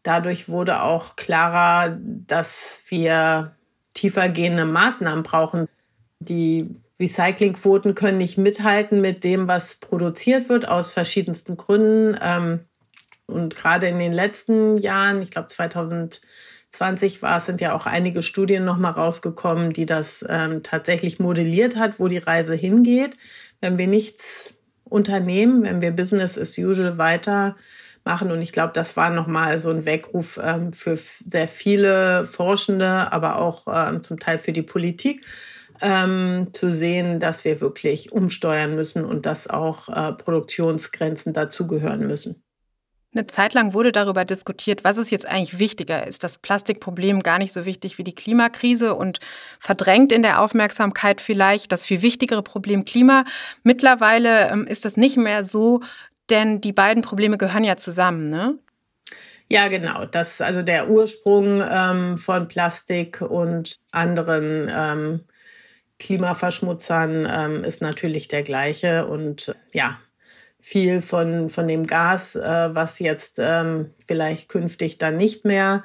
dadurch 0.05 0.49
wurde 0.49 0.83
auch 0.83 1.17
klarer, 1.17 1.99
dass 2.01 2.85
wir 2.87 3.57
tiefergehende 3.95 4.67
Maßnahmen 4.67 5.25
brauchen. 5.25 5.67
Die 6.21 6.69
Recyclingquoten 7.01 7.97
können 7.97 8.19
nicht 8.19 8.39
mithalten 8.39 9.01
mit 9.01 9.25
dem, 9.25 9.49
was 9.49 9.77
produziert 9.77 10.49
wird, 10.49 10.69
aus 10.69 10.93
verschiedensten 10.93 11.57
Gründen. 11.57 12.17
Ähm, 12.23 12.61
und 13.31 13.57
gerade 13.57 13.89
in 13.89 13.99
den 13.99 14.13
letzten 14.13 14.77
Jahren, 14.79 15.23
ich 15.23 15.31
glaube 15.31 15.49
2020 15.49 17.23
war 17.23 17.39
es, 17.39 17.47
sind 17.47 17.61
ja 17.61 17.75
auch 17.75 17.87
einige 17.87 18.23
Studien 18.23 18.65
nochmal 18.65 18.93
rausgekommen, 18.93 19.73
die 19.73 19.87
das 19.87 20.25
ähm, 20.29 20.63
tatsächlich 20.63 21.19
modelliert 21.19 21.77
hat, 21.77 21.99
wo 21.99 22.09
die 22.09 22.19
Reise 22.19 22.55
hingeht. 22.55 23.17
Wenn 23.61 23.79
wir 23.79 23.87
nichts 23.87 24.55
unternehmen, 24.91 25.63
wenn 25.63 25.81
wir 25.81 25.93
Business 25.93 26.37
as 26.37 26.59
usual 26.59 26.99
weitermachen. 26.99 28.31
Und 28.31 28.43
ich 28.43 28.53
glaube, 28.53 28.73
das 28.75 28.97
war 28.97 29.11
nochmal 29.11 29.59
so 29.59 29.71
ein 29.71 29.87
Weckruf 29.87 30.39
ähm, 30.43 30.73
für 30.73 30.97
sehr 30.97 31.49
viele 31.49 32.27
Forschende, 32.27 33.13
aber 33.13 33.37
auch 33.37 33.67
ähm, 33.73 34.03
zum 34.03 34.19
Teil 34.19 34.39
für 34.39 34.53
die 34.53 34.63
Politik, 34.63 35.25
ähm, 35.83 36.49
zu 36.53 36.75
sehen, 36.75 37.21
dass 37.21 37.45
wir 37.45 37.61
wirklich 37.61 38.13
umsteuern 38.13 38.75
müssen 38.75 39.05
und 39.05 39.25
dass 39.25 39.49
auch 39.49 39.89
äh, 39.89 40.13
Produktionsgrenzen 40.13 41.33
dazugehören 41.33 42.07
müssen. 42.07 42.43
Eine 43.13 43.27
Zeit 43.27 43.55
lang 43.55 43.75
wurde 43.75 43.91
darüber 43.91 44.25
diskutiert, 44.25 44.85
was 44.85 44.97
ist 44.97 45.11
jetzt 45.11 45.27
eigentlich 45.27 45.59
wichtiger? 45.59 46.07
Ist 46.07 46.23
das 46.23 46.39
Plastikproblem 46.39 47.21
gar 47.25 47.39
nicht 47.39 47.53
so 47.53 47.67
wichtig 47.67 47.99
wie 47.99 48.05
die 48.05 48.15
Klimakrise 48.15 48.95
und 48.95 49.19
verdrängt 49.59 50.13
in 50.13 50.23
der 50.23 50.41
Aufmerksamkeit 50.41 51.21
vielleicht 51.21 51.73
das 51.73 51.85
viel 51.85 52.03
wichtigere 52.03 52.43
Problem 52.43 52.85
Klima? 52.85 53.25
Mittlerweile 53.65 54.49
ähm, 54.51 54.65
ist 54.65 54.85
das 54.85 54.97
nicht 54.97 55.17
mehr 55.17 55.43
so, 55.43 55.81
denn 56.31 56.61
die 56.61 56.73
beiden 56.73 57.03
Probleme 57.03 57.37
gehören 57.37 57.65
ja 57.65 57.77
zusammen, 57.77 58.29
ne? 58.29 58.59
Ja, 59.49 59.67
genau. 59.67 60.05
Das 60.05 60.41
also 60.41 60.63
der 60.63 60.89
Ursprung 60.89 61.61
ähm, 61.69 62.17
von 62.17 62.47
Plastik 62.47 63.21
und 63.21 63.81
anderen 63.91 64.71
ähm, 64.73 65.25
Klimaverschmutzern 65.99 67.29
ähm, 67.29 67.65
ist 67.65 67.83
natürlich 67.83 68.29
der 68.29 68.45
gleiche. 68.45 69.07
Und 69.07 69.57
ja, 69.73 69.99
viel 70.61 71.01
von, 71.01 71.51
von 71.51 71.67
dem 71.67 71.87
Gas, 71.87 72.37
äh, 72.37 72.75
was 72.75 72.99
jetzt 72.99 73.39
ähm, 73.39 73.91
vielleicht 74.07 74.49
künftig 74.49 74.99
dann 74.99 75.17
nicht 75.17 75.45
mehr 75.45 75.83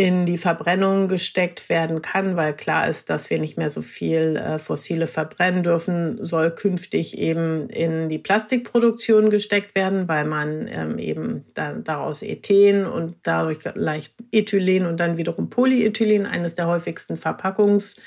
in 0.00 0.24
die 0.24 0.38
Verbrennung 0.38 1.08
gesteckt 1.08 1.68
werden 1.68 2.00
kann, 2.00 2.34
weil 2.34 2.54
klar 2.54 2.88
ist, 2.88 3.10
dass 3.10 3.28
wir 3.28 3.38
nicht 3.38 3.58
mehr 3.58 3.68
so 3.68 3.82
viel 3.82 4.36
äh, 4.36 4.58
fossile 4.58 5.06
verbrennen 5.06 5.62
dürfen, 5.62 6.24
soll 6.24 6.52
künftig 6.52 7.18
eben 7.18 7.68
in 7.68 8.08
die 8.08 8.18
Plastikproduktion 8.18 9.28
gesteckt 9.28 9.74
werden, 9.74 10.08
weil 10.08 10.24
man 10.24 10.68
ähm, 10.68 10.98
eben 10.98 11.44
dann 11.52 11.84
daraus 11.84 12.22
Ethen 12.22 12.86
und 12.86 13.16
dadurch 13.24 13.58
leicht 13.74 14.14
Ethylen 14.32 14.86
und 14.86 14.98
dann 14.98 15.18
wiederum 15.18 15.50
Polyethylen, 15.50 16.24
eines 16.24 16.54
der 16.54 16.66
häufigsten 16.66 17.18
Verpackungs 17.18 18.00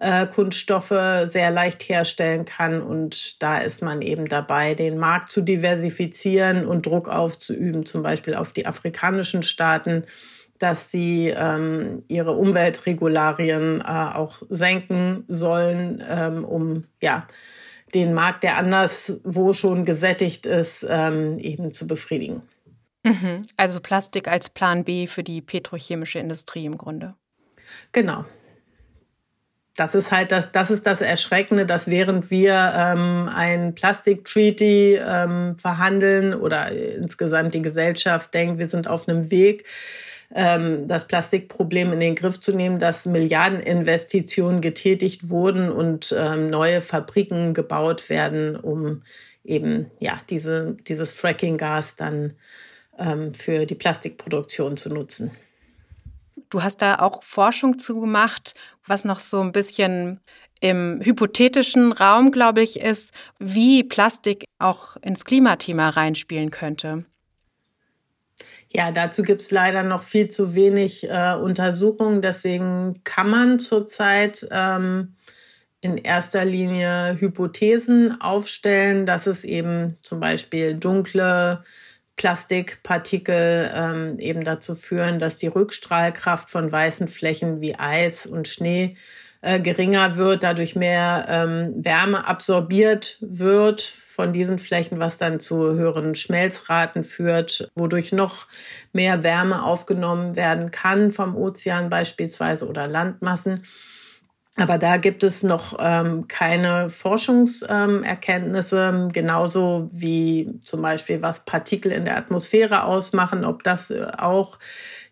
äh, 0.00 0.26
Kunststoffe 0.26 0.88
sehr 0.88 1.50
leicht 1.50 1.88
herstellen 1.88 2.44
kann. 2.44 2.82
Und 2.82 3.42
da 3.42 3.58
ist 3.58 3.82
man 3.82 4.02
eben 4.02 4.26
dabei, 4.26 4.74
den 4.74 4.98
Markt 4.98 5.30
zu 5.30 5.40
diversifizieren 5.40 6.66
und 6.66 6.86
Druck 6.86 7.08
aufzuüben, 7.08 7.86
zum 7.86 8.02
Beispiel 8.02 8.34
auf 8.34 8.52
die 8.52 8.66
afrikanischen 8.66 9.42
Staaten, 9.42 10.04
dass 10.58 10.90
sie 10.90 11.28
ähm, 11.28 12.02
ihre 12.08 12.32
Umweltregularien 12.32 13.80
äh, 13.80 13.84
auch 13.84 14.42
senken 14.48 15.24
sollen, 15.28 16.02
ähm, 16.08 16.44
um 16.44 16.84
ja 17.02 17.26
den 17.94 18.14
Markt, 18.14 18.42
der 18.42 18.56
anderswo 18.56 19.52
schon 19.52 19.84
gesättigt 19.84 20.44
ist, 20.44 20.84
ähm, 20.88 21.38
eben 21.38 21.72
zu 21.72 21.86
befriedigen. 21.86 22.42
Mhm. 23.04 23.46
Also 23.56 23.80
Plastik 23.80 24.28
als 24.28 24.50
Plan 24.50 24.84
B 24.84 25.06
für 25.06 25.22
die 25.22 25.40
petrochemische 25.40 26.18
Industrie 26.18 26.66
im 26.66 26.76
Grunde. 26.76 27.14
Genau 27.92 28.24
das 29.76 29.94
ist 29.94 30.12
halt 30.12 30.32
das, 30.32 30.52
das 30.52 30.70
ist 30.70 30.86
das 30.86 31.00
Erschreckende, 31.00 31.66
dass 31.66 31.88
während 31.88 32.30
wir 32.30 32.72
ähm, 32.76 33.30
ein 33.34 33.74
Plastik-Treaty 33.74 34.96
ähm, 34.96 35.58
verhandeln 35.58 36.34
oder 36.34 36.70
insgesamt 36.72 37.54
die 37.54 37.62
Gesellschaft 37.62 38.32
denkt, 38.34 38.58
wir 38.58 38.68
sind 38.68 38.88
auf 38.88 39.08
einem 39.08 39.30
Weg, 39.30 39.64
ähm, 40.34 40.88
das 40.88 41.06
Plastikproblem 41.06 41.92
in 41.92 42.00
den 42.00 42.14
Griff 42.14 42.40
zu 42.40 42.52
nehmen, 42.52 42.78
dass 42.78 43.06
Milliardeninvestitionen 43.06 44.60
getätigt 44.60 45.28
wurden 45.28 45.70
und 45.70 46.14
ähm, 46.18 46.50
neue 46.50 46.80
Fabriken 46.80 47.54
gebaut 47.54 48.10
werden, 48.10 48.56
um 48.56 49.02
eben 49.44 49.90
ja 50.00 50.20
diese, 50.30 50.76
dieses 50.88 51.12
Fracking-Gas 51.12 51.96
dann 51.96 52.34
ähm, 52.98 53.32
für 53.32 53.66
die 53.66 53.74
Plastikproduktion 53.74 54.76
zu 54.76 54.88
nutzen. 54.88 55.30
Du 56.50 56.62
hast 56.62 56.80
da 56.80 56.96
auch 57.00 57.22
Forschung 57.22 57.78
zu 57.78 58.00
gemacht, 58.00 58.54
was 58.86 59.04
noch 59.04 59.20
so 59.20 59.40
ein 59.40 59.52
bisschen 59.52 60.20
im 60.60 61.00
hypothetischen 61.02 61.92
Raum, 61.92 62.30
glaube 62.30 62.62
ich, 62.62 62.80
ist, 62.80 63.12
wie 63.38 63.84
Plastik 63.84 64.44
auch 64.58 64.96
ins 65.02 65.24
Klimathema 65.24 65.90
reinspielen 65.90 66.50
könnte. 66.50 67.04
Ja, 68.68 68.90
dazu 68.90 69.22
gibt 69.22 69.42
es 69.42 69.50
leider 69.50 69.82
noch 69.82 70.02
viel 70.02 70.28
zu 70.28 70.54
wenig 70.54 71.08
äh, 71.08 71.34
Untersuchungen. 71.34 72.20
Deswegen 72.20 73.00
kann 73.04 73.30
man 73.30 73.58
zurzeit 73.58 74.46
ähm, 74.50 75.14
in 75.80 75.98
erster 75.98 76.44
Linie 76.44 77.16
Hypothesen 77.18 78.20
aufstellen, 78.20 79.06
dass 79.06 79.26
es 79.26 79.44
eben 79.44 79.96
zum 80.02 80.20
Beispiel 80.20 80.74
dunkle 80.74 81.62
Plastikpartikel 82.16 83.70
ähm, 83.74 84.18
eben 84.18 84.42
dazu 84.42 84.74
führen, 84.74 85.18
dass 85.18 85.38
die 85.38 85.48
Rückstrahlkraft 85.48 86.50
von 86.50 86.70
weißen 86.70 87.08
Flächen 87.08 87.60
wie 87.60 87.78
Eis 87.78 88.26
und 88.26 88.48
Schnee 88.48 88.96
äh, 89.42 89.60
geringer 89.60 90.16
wird, 90.16 90.42
dadurch 90.42 90.76
mehr 90.76 91.26
ähm, 91.28 91.74
Wärme 91.76 92.26
absorbiert 92.26 93.18
wird 93.20 93.82
von 93.82 94.32
diesen 94.32 94.58
Flächen, 94.58 94.98
was 94.98 95.18
dann 95.18 95.40
zu 95.40 95.74
höheren 95.74 96.14
Schmelzraten 96.14 97.04
führt, 97.04 97.70
wodurch 97.74 98.12
noch 98.12 98.46
mehr 98.94 99.22
Wärme 99.22 99.62
aufgenommen 99.62 100.36
werden 100.36 100.70
kann 100.70 101.12
vom 101.12 101.36
Ozean 101.36 101.90
beispielsweise 101.90 102.66
oder 102.66 102.88
Landmassen. 102.88 103.62
Aber 104.58 104.78
da 104.78 104.96
gibt 104.96 105.22
es 105.22 105.42
noch 105.42 105.76
ähm, 105.78 106.28
keine 106.28 106.88
Forschungserkenntnisse, 106.88 108.88
ähm, 108.88 109.12
genauso 109.12 109.90
wie 109.92 110.58
zum 110.60 110.80
Beispiel, 110.80 111.20
was 111.20 111.44
Partikel 111.44 111.92
in 111.92 112.06
der 112.06 112.16
Atmosphäre 112.16 112.84
ausmachen, 112.84 113.44
ob 113.44 113.62
das 113.62 113.90
äh, 113.90 114.06
auch 114.16 114.58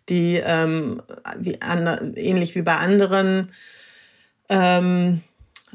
die, 0.09 0.41
ähm, 0.43 1.01
wie 1.37 1.61
an, 1.61 2.13
ähnlich 2.15 2.55
wie 2.55 2.63
bei 2.63 2.77
anderen 2.77 3.51
ähm, 4.49 5.21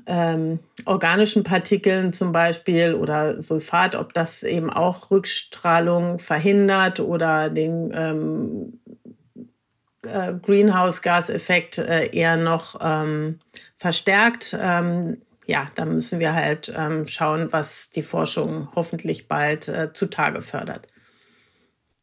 ähm, 0.07 0.59
organischen 0.85 1.45
Partikeln 1.45 2.13
zum 2.13 2.33
Beispiel 2.33 2.95
oder 2.95 3.41
Sulfat, 3.41 3.95
ob 3.95 4.15
das 4.15 4.43
eben 4.43 4.71
auch 4.71 5.13
Rückstrahlung 5.13 6.19
verhindert 6.19 6.99
oder 7.01 7.51
den 7.51 7.93
ähm, 7.95 8.81
äh, 10.03 10.35
Greenhouse-Gas-Effekt 10.35 11.79
äh, 11.79 12.11
eher 12.13 12.37
noch 12.37 12.79
ähm, 12.81 13.41
verstärkt. 13.77 14.57
Ähm, 14.59 15.23
ja, 15.47 15.69
da 15.75 15.85
müssen 15.85 16.21
wir 16.21 16.35
halt 16.35 16.73
ähm, 16.77 17.07
schauen, 17.07 17.53
was 17.53 17.91
die 17.91 18.03
Forschung 18.03 18.69
hoffentlich 18.75 19.27
bald 19.27 19.69
äh, 19.69 19.93
zutage 19.93 20.43
fördert. 20.43 20.87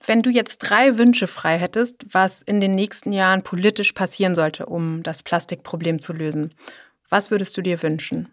Wenn 0.05 0.21
du 0.21 0.29
jetzt 0.29 0.59
drei 0.59 0.97
Wünsche 0.97 1.27
frei 1.27 1.57
hättest, 1.57 2.05
was 2.11 2.41
in 2.41 2.61
den 2.61 2.75
nächsten 2.75 3.11
Jahren 3.11 3.43
politisch 3.43 3.93
passieren 3.93 4.35
sollte, 4.35 4.65
um 4.65 5.01
das 5.03 5.23
Plastikproblem 5.23 5.99
zu 5.99 6.13
lösen, 6.13 6.53
was 7.09 7.31
würdest 7.31 7.57
du 7.57 7.61
dir 7.61 7.81
wünschen? 7.81 8.29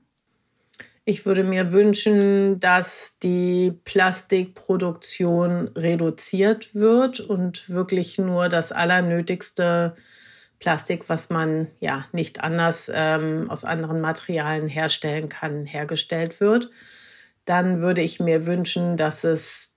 Ich 1.06 1.26
würde 1.26 1.44
mir 1.44 1.72
wünschen, 1.72 2.58
dass 2.60 3.18
die 3.22 3.72
Plastikproduktion 3.84 5.68
reduziert 5.76 6.74
wird 6.74 7.20
und 7.20 7.68
wirklich 7.68 8.18
nur 8.18 8.48
das 8.48 8.72
Allernötigste 8.72 9.94
Plastik, 10.64 11.10
was 11.10 11.28
man 11.28 11.66
ja 11.78 12.06
nicht 12.12 12.40
anders 12.42 12.90
ähm, 12.90 13.50
aus 13.50 13.64
anderen 13.64 14.00
Materialien 14.00 14.66
herstellen 14.66 15.28
kann, 15.28 15.66
hergestellt 15.66 16.40
wird. 16.40 16.70
Dann 17.44 17.82
würde 17.82 18.00
ich 18.00 18.18
mir 18.18 18.46
wünschen, 18.46 18.96
dass 18.96 19.24
es 19.24 19.74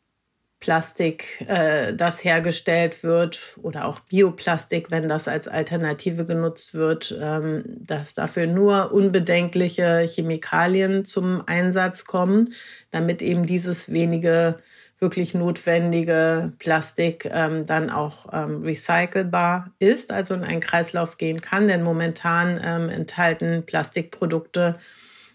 Plastik, 0.61 1.45
äh, 1.45 1.93
das 1.93 2.23
hergestellt 2.23 3.03
wird 3.03 3.57
oder 3.61 3.83
auch 3.83 3.99
Bioplastik, 3.99 4.89
wenn 4.89 5.09
das 5.09 5.27
als 5.27 5.49
Alternative 5.49 6.25
genutzt 6.25 6.73
wird, 6.73 7.13
ähm, 7.21 7.65
dass 7.67 8.13
dafür 8.13 8.47
nur 8.47 8.93
unbedenkliche 8.93 10.05
Chemikalien 10.07 11.03
zum 11.03 11.41
Einsatz 11.45 12.05
kommen, 12.05 12.45
damit 12.91 13.21
eben 13.21 13.45
dieses 13.45 13.91
wenige 13.91 14.59
wirklich 14.99 15.33
notwendige 15.33 16.53
Plastik 16.57 17.29
ähm, 17.31 17.65
dann 17.65 17.89
auch 17.89 18.27
ähm, 18.33 18.63
recycelbar 18.63 19.71
ist, 19.79 20.11
also 20.11 20.33
in 20.33 20.43
einen 20.43 20.59
Kreislauf 20.59 21.17
gehen 21.17 21.41
kann. 21.41 21.67
Denn 21.67 21.83
momentan 21.83 22.59
ähm, 22.63 22.89
enthalten 22.89 23.63
Plastikprodukte 23.65 24.79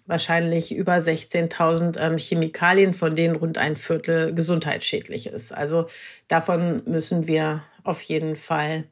wahrscheinlich 0.06 0.74
über 0.74 0.94
16.000 0.94 1.98
ähm, 2.00 2.18
Chemikalien, 2.18 2.92
von 2.92 3.14
denen 3.14 3.36
rund 3.36 3.56
ein 3.56 3.76
Viertel 3.76 4.34
gesundheitsschädlich 4.34 5.26
ist. 5.26 5.52
Also 5.54 5.86
davon 6.26 6.82
müssen 6.86 7.28
wir 7.28 7.62
auf 7.84 8.02
jeden 8.02 8.34
Fall 8.34 8.84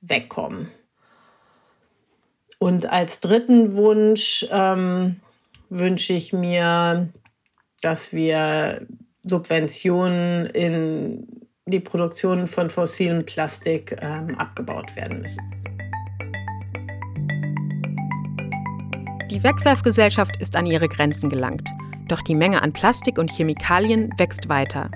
wegkommen. 0.00 0.68
Und 2.58 2.90
als 2.90 3.20
dritten 3.20 3.76
Wunsch 3.76 4.44
ähm, 4.50 5.20
wünsche 5.70 6.12
ich 6.12 6.32
mir, 6.32 7.08
dass 7.82 8.12
wir 8.12 8.86
Subventionen 9.22 10.46
in 10.46 11.48
die 11.66 11.80
Produktion 11.80 12.46
von 12.46 12.70
fossilen 12.70 13.24
Plastik 13.26 13.96
ähm, 14.00 14.34
abgebaut 14.36 14.94
werden 14.96 15.20
müssen. 15.20 15.42
Die 19.30 19.42
Wegwerfgesellschaft 19.42 20.40
ist 20.40 20.56
an 20.56 20.66
ihre 20.66 20.88
Grenzen 20.88 21.28
gelangt. 21.28 21.68
Doch 22.08 22.22
die 22.22 22.34
Menge 22.34 22.62
an 22.62 22.72
Plastik 22.72 23.18
und 23.18 23.30
Chemikalien 23.30 24.10
wächst 24.16 24.48
weiter. 24.48 24.90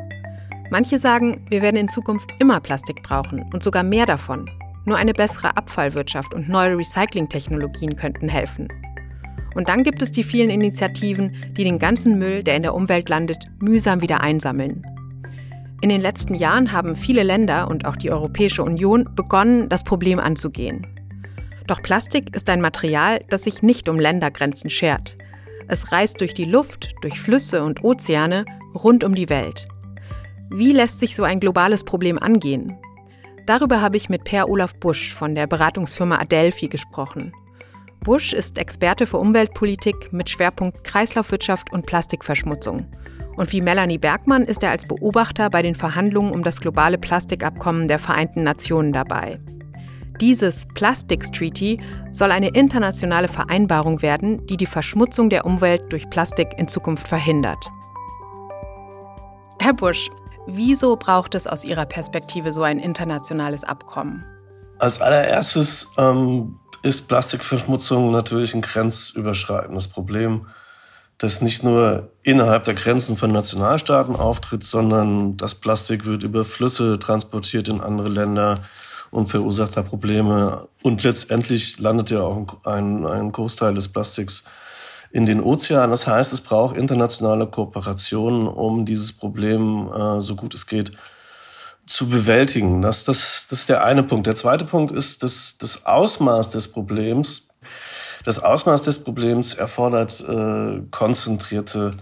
Manche 0.71 0.99
sagen, 0.99 1.45
wir 1.51 1.61
werden 1.61 1.77
in 1.77 1.91
Zukunft 1.91 2.31
immer 2.39 2.59
Plastik 2.61 3.03
brauchen 3.03 3.45
und 3.53 3.63
sogar 3.63 3.83
mehr 3.83 4.07
davon. 4.07 4.49
Nur 4.87 4.97
eine 4.97 5.13
bessere 5.13 5.55
Abfallwirtschaft 5.57 6.33
und 6.33 6.49
neue 6.49 6.79
Recyclingtechnologien 6.79 7.95
könnten 7.95 8.29
helfen. 8.31 8.69
Und 9.55 9.69
dann 9.69 9.83
gibt 9.83 10.03
es 10.03 10.11
die 10.11 10.23
vielen 10.23 10.51
Initiativen, 10.51 11.35
die 11.53 11.65
den 11.65 11.79
ganzen 11.79 12.19
Müll, 12.19 12.43
der 12.43 12.57
in 12.57 12.63
der 12.63 12.75
Umwelt 12.75 13.09
landet, 13.09 13.45
mühsam 13.61 14.01
wieder 14.01 14.21
einsammeln. 14.21 14.85
In 15.83 15.89
den 15.89 16.01
letzten 16.01 16.35
Jahren 16.35 16.73
haben 16.73 16.95
viele 16.95 17.25
Länder 17.25 17.69
und 17.69 17.87
auch 17.87 17.97
die 17.97 18.11
Europäische 18.11 18.63
Union 18.63 19.09
begonnen, 19.17 19.69
das 19.69 19.83
Problem 19.83 20.21
anzugehen. 20.21 20.87
Doch 21.67 21.83
Plastik 21.83 22.37
ist 22.37 22.49
ein 22.51 22.61
Material, 22.61 23.21
das 23.29 23.45
sich 23.45 23.63
nicht 23.63 23.89
um 23.89 23.99
Ländergrenzen 23.99 24.71
schert. 24.71 25.17
Es 25.69 25.91
reist 25.91 26.21
durch 26.21 26.35
die 26.35 26.45
Luft, 26.45 26.93
durch 27.03 27.21
Flüsse 27.21 27.65
und 27.65 27.83
Ozeane 27.83 28.45
rund 28.75 29.05
um 29.05 29.15
die 29.15 29.29
Welt. 29.29 29.67
Wie 30.51 30.73
lässt 30.73 31.01
sich 31.01 31.17
so 31.17 31.25
ein 31.25 31.41
globales 31.41 31.83
Problem 31.83 32.19
angehen? 32.19 32.77
Darüber 33.47 33.81
habe 33.81 33.97
ich 33.97 34.09
mit 34.09 34.25
Per 34.25 34.49
Olaf 34.49 34.75
Busch 34.77 35.13
von 35.13 35.35
der 35.35 35.47
Beratungsfirma 35.47 36.19
Adelphi 36.19 36.69
gesprochen. 36.69 37.33
Busch 38.03 38.33
ist 38.33 38.59
Experte 38.59 39.07
für 39.07 39.19
Umweltpolitik 39.19 40.13
mit 40.13 40.29
Schwerpunkt 40.29 40.83
Kreislaufwirtschaft 40.83 41.73
und 41.73 41.87
Plastikverschmutzung. 41.87 42.87
Und 43.37 43.53
wie 43.53 43.61
Melanie 43.61 43.99
Bergmann 43.99 44.43
ist 44.43 44.63
er 44.63 44.71
als 44.71 44.87
Beobachter 44.87 45.49
bei 45.51 45.63
den 45.63 45.77
Verhandlungen 45.77 46.33
um 46.33 46.43
das 46.43 46.61
globale 46.61 46.99
Plastikabkommen 46.99 47.87
der 47.87 48.01
Vereinten 48.01 48.43
Nationen 48.43 48.93
dabei. 48.93 49.41
Dieses 50.21 50.67
Plastics 50.75 51.31
Treaty 51.31 51.81
soll 52.11 52.33
eine 52.33 52.49
internationale 52.49 53.29
Vereinbarung 53.29 54.03
werden, 54.03 54.45
die 54.47 54.57
die 54.57 54.67
Verschmutzung 54.67 55.31
der 55.31 55.47
Umwelt 55.47 55.83
durch 55.91 56.11
Plastik 56.11 56.49
in 56.59 56.69
Zukunft 56.69 57.07
verhindert. 57.07 57.71
Herr 59.61 59.75
Busch, 59.75 60.11
wieso 60.47 60.97
braucht 60.97 61.37
es 61.37 61.47
aus 61.47 61.65
Ihrer 61.65 61.87
Perspektive 61.87 62.53
so 62.53 62.63
ein 62.65 62.79
internationales 62.79 63.63
Abkommen? 63.65 64.25
Als 64.79 65.01
allererstes 65.01 65.93
ähm, 65.97 66.59
ist 66.83 67.09
Plastikverschmutzung 67.09 68.11
natürlich 68.11 68.55
ein 68.55 68.61
grenzüberschreitendes 68.61 69.89
Problem, 69.89 70.47
das 71.19 71.41
nicht 71.41 71.63
nur 71.63 72.11
innerhalb 72.23 72.65
der 72.65 72.75
Grenzen 72.75 73.17
von 73.17 73.31
Nationalstaaten 73.31 74.17
auftritt, 74.17 74.65
sondern 74.65 75.37
das 75.37 75.55
Plastik 75.55 76.05
wird 76.05 76.25
über 76.25 76.43
Flüsse 76.43 76.99
transportiert 76.99 77.69
in 77.69 77.81
andere 77.81 78.09
Länder 78.09 78.59
und 79.11 79.29
verursacht 79.29 79.77
da 79.77 79.83
Probleme. 79.83 80.69
Und 80.83 81.05
letztendlich 81.05 81.79
landet 81.79 82.11
ja 82.11 82.23
auch 82.23 82.65
ein, 82.65 83.07
ein 83.07 83.31
Großteil 83.31 83.75
des 83.75 83.89
Plastiks 83.89 84.43
in 85.13 85.27
den 85.27 85.41
Ozeanen. 85.41 85.91
Das 85.91 86.07
heißt, 86.07 86.33
es 86.33 86.41
braucht 86.41 86.77
internationale 86.77 87.47
Kooperationen, 87.47 88.49
um 88.49 88.85
dieses 88.85 89.13
Problem 89.13 89.89
äh, 89.93 90.21
so 90.21 90.35
gut 90.35 90.55
es 90.55 90.67
geht 90.67 90.93
zu 91.87 92.09
bewältigen. 92.09 92.83
Das, 92.83 93.05
das, 93.05 93.47
das 93.49 93.61
ist 93.61 93.69
der 93.69 93.85
eine 93.85 94.03
Punkt. 94.03 94.27
Der 94.27 94.35
zweite 94.35 94.65
Punkt 94.65 94.93
ist 94.93 95.23
das, 95.23 95.59
das 95.59 95.87
Ausmaß 95.87 96.51
des 96.51 96.69
Problems. 96.69 97.49
Das 98.25 98.43
Ausmaß 98.43 98.83
des 98.83 99.03
Problems 99.03 99.55
erfordert 99.55 100.25
äh, 100.29 100.81
konzentrierte 100.91 101.93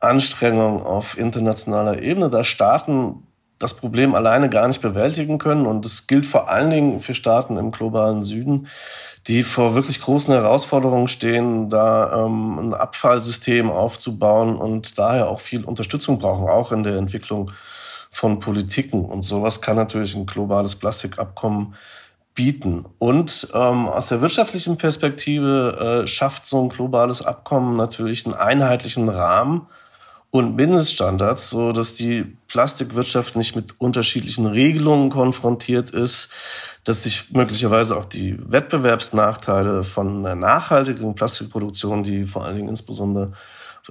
Anstrengungen 0.00 0.82
auf 0.82 1.18
internationaler 1.18 2.00
Ebene, 2.00 2.30
da 2.30 2.44
Staaten 2.44 3.26
das 3.58 3.74
Problem 3.74 4.14
alleine 4.14 4.50
gar 4.50 4.66
nicht 4.66 4.82
bewältigen 4.82 5.38
können. 5.38 5.66
Und 5.66 5.84
das 5.84 6.06
gilt 6.06 6.26
vor 6.26 6.50
allen 6.50 6.70
Dingen 6.70 7.00
für 7.00 7.14
Staaten 7.14 7.56
im 7.56 7.70
globalen 7.70 8.22
Süden, 8.22 8.68
die 9.26 9.42
vor 9.42 9.74
wirklich 9.74 10.00
großen 10.00 10.34
Herausforderungen 10.34 11.08
stehen, 11.08 11.70
da 11.70 12.26
ähm, 12.26 12.58
ein 12.58 12.74
Abfallsystem 12.74 13.70
aufzubauen 13.70 14.56
und 14.56 14.98
daher 14.98 15.28
auch 15.28 15.40
viel 15.40 15.64
Unterstützung 15.64 16.18
brauchen, 16.18 16.48
auch 16.48 16.72
in 16.72 16.82
der 16.82 16.96
Entwicklung 16.96 17.52
von 18.14 18.38
Politiken. 18.38 19.04
Und 19.04 19.22
sowas 19.22 19.60
kann 19.60 19.76
natürlich 19.76 20.14
ein 20.14 20.26
globales 20.26 20.76
Plastikabkommen 20.76 21.74
bieten. 22.34 22.84
Und 22.98 23.48
ähm, 23.54 23.88
aus 23.88 24.08
der 24.08 24.20
wirtschaftlichen 24.20 24.76
Perspektive 24.76 26.02
äh, 26.04 26.06
schafft 26.06 26.46
so 26.46 26.62
ein 26.62 26.68
globales 26.68 27.22
Abkommen 27.22 27.76
natürlich 27.76 28.24
einen 28.24 28.34
einheitlichen 28.34 29.08
Rahmen 29.08 29.66
und 30.30 30.56
Mindeststandards, 30.56 31.50
so 31.50 31.72
dass 31.72 31.94
die 31.94 32.36
Plastikwirtschaft 32.48 33.36
nicht 33.36 33.54
mit 33.56 33.80
unterschiedlichen 33.80 34.46
Regelungen 34.46 35.10
konfrontiert 35.10 35.90
ist, 35.90 36.30
dass 36.84 37.04
sich 37.04 37.32
möglicherweise 37.32 37.96
auch 37.96 38.04
die 38.04 38.36
Wettbewerbsnachteile 38.50 39.82
von 39.82 40.24
einer 40.24 40.34
nachhaltigen 40.34 41.14
Plastikproduktion, 41.14 42.02
die 42.02 42.24
vor 42.24 42.44
allen 42.44 42.56
Dingen 42.56 42.68
insbesondere 42.68 43.32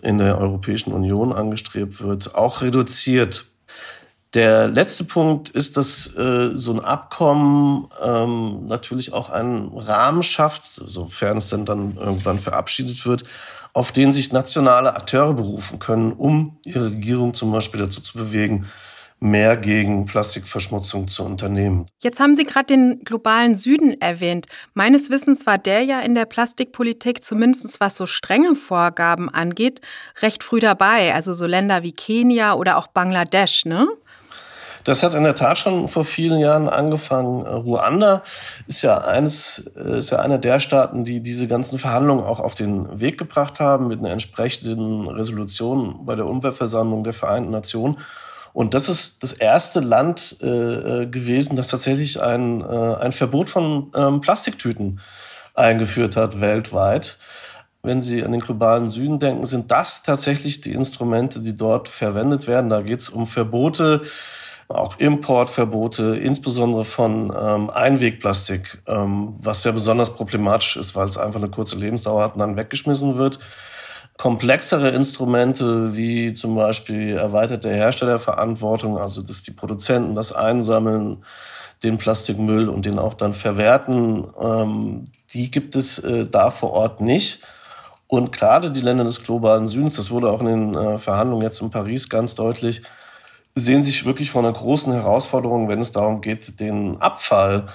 in 0.02 0.18
der 0.18 0.38
Europäischen 0.38 0.92
Union 0.94 1.34
angestrebt 1.34 2.02
wird, 2.02 2.36
auch 2.36 2.62
reduziert. 2.62 3.46
Der 4.34 4.68
letzte 4.68 5.04
Punkt 5.04 5.50
ist, 5.50 5.78
dass 5.78 6.16
äh, 6.18 6.52
so 6.56 6.74
ein 6.74 6.80
Abkommen 6.80 7.88
ähm, 8.04 8.66
natürlich 8.66 9.14
auch 9.14 9.30
einen 9.30 9.78
Rahmen 9.78 10.24
schafft, 10.24 10.66
sofern 10.66 11.38
es 11.38 11.50
denn 11.50 11.66
dann 11.66 11.98
irgendwann 11.98 12.40
verabschiedet 12.40 13.06
wird, 13.06 13.26
auf 13.74 13.92
den 13.92 14.12
sich 14.12 14.34
nationale 14.34 14.96
Akteure 14.96 15.34
berufen 15.34 15.78
können, 15.78 16.14
um 16.14 16.58
ihre 16.66 16.92
Regierung 16.92 17.36
zum 17.36 17.52
Beispiel 17.52 17.82
dazu 17.82 18.02
zu 18.02 18.18
bewegen, 18.18 18.66
mehr 19.20 19.56
gegen 19.56 20.06
Plastikverschmutzung 20.06 21.08
zu 21.08 21.24
unternehmen. 21.24 21.86
Jetzt 22.02 22.20
haben 22.20 22.36
Sie 22.36 22.44
gerade 22.44 22.66
den 22.66 23.00
globalen 23.06 23.56
Süden 23.56 24.00
erwähnt. 24.02 24.48
Meines 24.74 25.10
Wissens 25.10 25.46
war 25.46 25.58
der 25.58 25.84
ja 25.84 26.02
in 26.02 26.14
der 26.14 26.26
Plastikpolitik, 26.26 27.24
zumindest 27.24 27.80
was 27.80 27.96
so 27.96 28.06
strenge 28.06 28.56
Vorgaben 28.56 29.30
angeht, 29.30 29.80
recht 30.22 30.44
früh 30.44 30.60
dabei. 30.60 31.14
Also 31.14 31.34
so 31.34 31.46
Länder 31.46 31.84
wie 31.84 31.94
Kenia 31.94 32.56
oder 32.56 32.78
auch 32.78 32.88
Bangladesch, 32.88 33.64
ne? 33.64 33.88
Das 34.84 35.02
hat 35.02 35.14
in 35.14 35.24
der 35.24 35.36
Tat 35.36 35.58
schon 35.58 35.88
vor 35.88 36.04
vielen 36.04 36.40
Jahren 36.40 36.68
angefangen. 36.68 37.46
Ruanda 37.48 38.24
ist 38.68 38.82
ja 38.82 38.98
eines, 39.00 39.60
ist 39.60 40.12
ja 40.12 40.20
einer 40.20 40.38
der 40.38 40.60
Staaten, 40.60 41.04
die 41.06 41.22
diese 41.22 41.48
ganzen 41.48 41.80
Verhandlungen 41.80 42.26
auch 42.26 42.40
auf 42.40 42.56
den 42.56 43.00
Weg 43.00 43.18
gebracht 43.18 43.60
haben 43.60 43.88
mit 43.88 44.00
einer 44.00 44.12
entsprechenden 44.12 45.08
Resolution 45.08 46.06
bei 46.06 46.16
der 46.16 46.28
Umweltversammlung 46.28 47.04
der 47.04 47.14
Vereinten 47.14 47.52
Nationen. 47.52 47.98
Und 48.52 48.76
das 48.76 48.88
ist 48.88 49.24
das 49.24 49.34
erste 49.34 49.80
Land 49.80 50.38
äh, 50.42 50.48
äh 50.48 51.06
gewesen, 51.08 51.56
das 51.56 51.70
tatsächlich 51.70 52.22
ein, 52.22 52.62
äh, 52.62 52.96
ein 52.96 53.12
Verbot 53.12 53.50
von 53.50 53.92
ähm, 53.96 54.22
Plastiktüten 54.22 55.00
eingeführt 55.56 56.16
hat 56.16 56.40
weltweit. 56.40 57.18
Wenn 57.82 58.00
Sie 58.00 58.24
an 58.24 58.32
den 58.32 58.42
globalen 58.42 58.90
Süden 58.90 59.20
denken, 59.20 59.46
sind 59.46 59.72
das 59.72 60.04
tatsächlich 60.04 60.62
die 60.62 60.72
Instrumente, 60.72 61.42
die 61.42 61.58
dort 61.58 61.90
verwendet 61.90 62.48
werden. 62.48 62.70
Da 62.70 62.82
geht 62.82 63.02
es 63.02 63.10
um 63.10 63.28
Verbote 63.28 64.04
auch 64.74 64.98
Importverbote, 64.98 66.18
insbesondere 66.18 66.84
von 66.84 67.34
ähm, 67.38 67.70
Einwegplastik, 67.70 68.82
ähm, 68.88 69.34
was 69.40 69.64
sehr 69.64 69.72
besonders 69.72 70.14
problematisch 70.14 70.76
ist, 70.76 70.96
weil 70.96 71.08
es 71.08 71.18
einfach 71.18 71.40
eine 71.40 71.50
kurze 71.50 71.78
Lebensdauer 71.78 72.24
hat 72.24 72.34
und 72.34 72.40
dann 72.40 72.58
weggeschmissen 72.58 73.18
wird. 73.18 73.40
Komplexere 74.18 74.90
Instrumente 74.90 75.96
wie 75.96 76.34
zum 76.34 76.56
Beispiel 76.56 77.16
erweiterte 77.16 77.70
Herstellerverantwortung, 77.70 78.98
also 78.98 79.22
dass 79.22 79.42
die 79.42 79.52
Produzenten 79.52 80.14
das 80.14 80.32
einsammeln, 80.32 81.24
den 81.84 81.98
Plastikmüll 81.98 82.70
und 82.70 82.86
den 82.86 83.00
auch 83.00 83.14
dann 83.14 83.34
verwerten, 83.34 84.26
ähm, 84.42 85.04
die 85.34 85.52
gibt 85.52 85.76
es 85.76 86.00
äh, 86.00 86.26
da 86.26 86.50
vor 86.50 86.72
Ort 86.72 87.02
nicht. 87.02 87.42
Und 88.08 88.32
gerade 88.32 88.72
die 88.72 88.82
Länder 88.82 89.04
des 89.04 89.24
globalen 89.24 89.68
Südens, 89.68 89.96
das 89.96 90.12
wurde 90.12 90.30
auch 90.30 90.42
in 90.42 90.46
den 90.46 90.76
äh, 90.76 90.98
Verhandlungen 90.98 91.42
jetzt 91.42 91.62
in 91.62 91.72
Paris 91.72 92.08
ganz 92.10 92.36
deutlich, 92.36 92.84
sehen 93.56 93.84
sich 93.84 94.06
wirklich 94.06 94.32
vor 94.32 94.42
einer 94.42 94.54
großen 94.54 94.94
Herausforderung, 94.94 95.70
wenn 95.70 95.80
es 95.80 95.92
darum 95.92 96.22
geht, 96.22 96.60
den 96.60 97.00
Abfall 97.02 97.68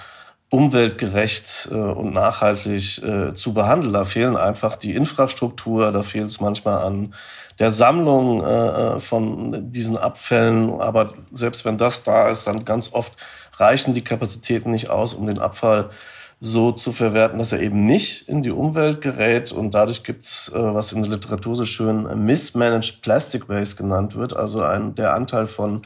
umweltgerecht 0.49 1.69
äh, 1.71 1.75
und 1.75 2.11
nachhaltig 2.11 3.03
äh, 3.03 3.33
zu 3.33 3.53
behandeln. 3.53 3.93
Da 3.93 4.03
fehlen 4.03 4.35
einfach 4.35 4.75
die 4.75 4.95
Infrastruktur, 4.95 5.91
da 5.91 6.01
fehlt 6.01 6.27
es 6.27 6.41
manchmal 6.41 6.79
an 6.79 7.13
der 7.59 7.71
Sammlung 7.71 8.43
äh, 8.43 8.99
von 8.99 9.71
diesen 9.71 9.97
Abfällen. 9.97 10.81
Aber 10.81 11.13
selbst 11.31 11.65
wenn 11.65 11.77
das 11.77 12.03
da 12.03 12.29
ist, 12.29 12.47
dann 12.47 12.65
ganz 12.65 12.93
oft 12.93 13.13
reichen 13.57 13.93
die 13.93 14.03
Kapazitäten 14.03 14.71
nicht 14.71 14.89
aus, 14.89 15.13
um 15.13 15.27
den 15.27 15.39
Abfall 15.39 15.91
so 16.39 16.71
zu 16.71 16.93
verwerten, 16.93 17.37
dass 17.37 17.51
er 17.51 17.59
eben 17.59 17.85
nicht 17.85 18.29
in 18.29 18.41
die 18.41 18.51
Umwelt 18.51 19.01
gerät. 19.01 19.51
Und 19.51 19.73
dadurch 19.75 20.03
gibt's, 20.03 20.49
äh, 20.53 20.57
was 20.57 20.93
in 20.93 21.01
der 21.01 21.11
Literatur 21.11 21.55
so 21.55 21.65
schön 21.65 22.03
Mismanaged 22.25 23.01
Plastic 23.01 23.49
Waste 23.49 23.75
genannt 23.75 24.15
wird, 24.15 24.35
also 24.35 24.63
ein, 24.63 24.95
der 24.95 25.13
Anteil 25.13 25.47
von 25.47 25.81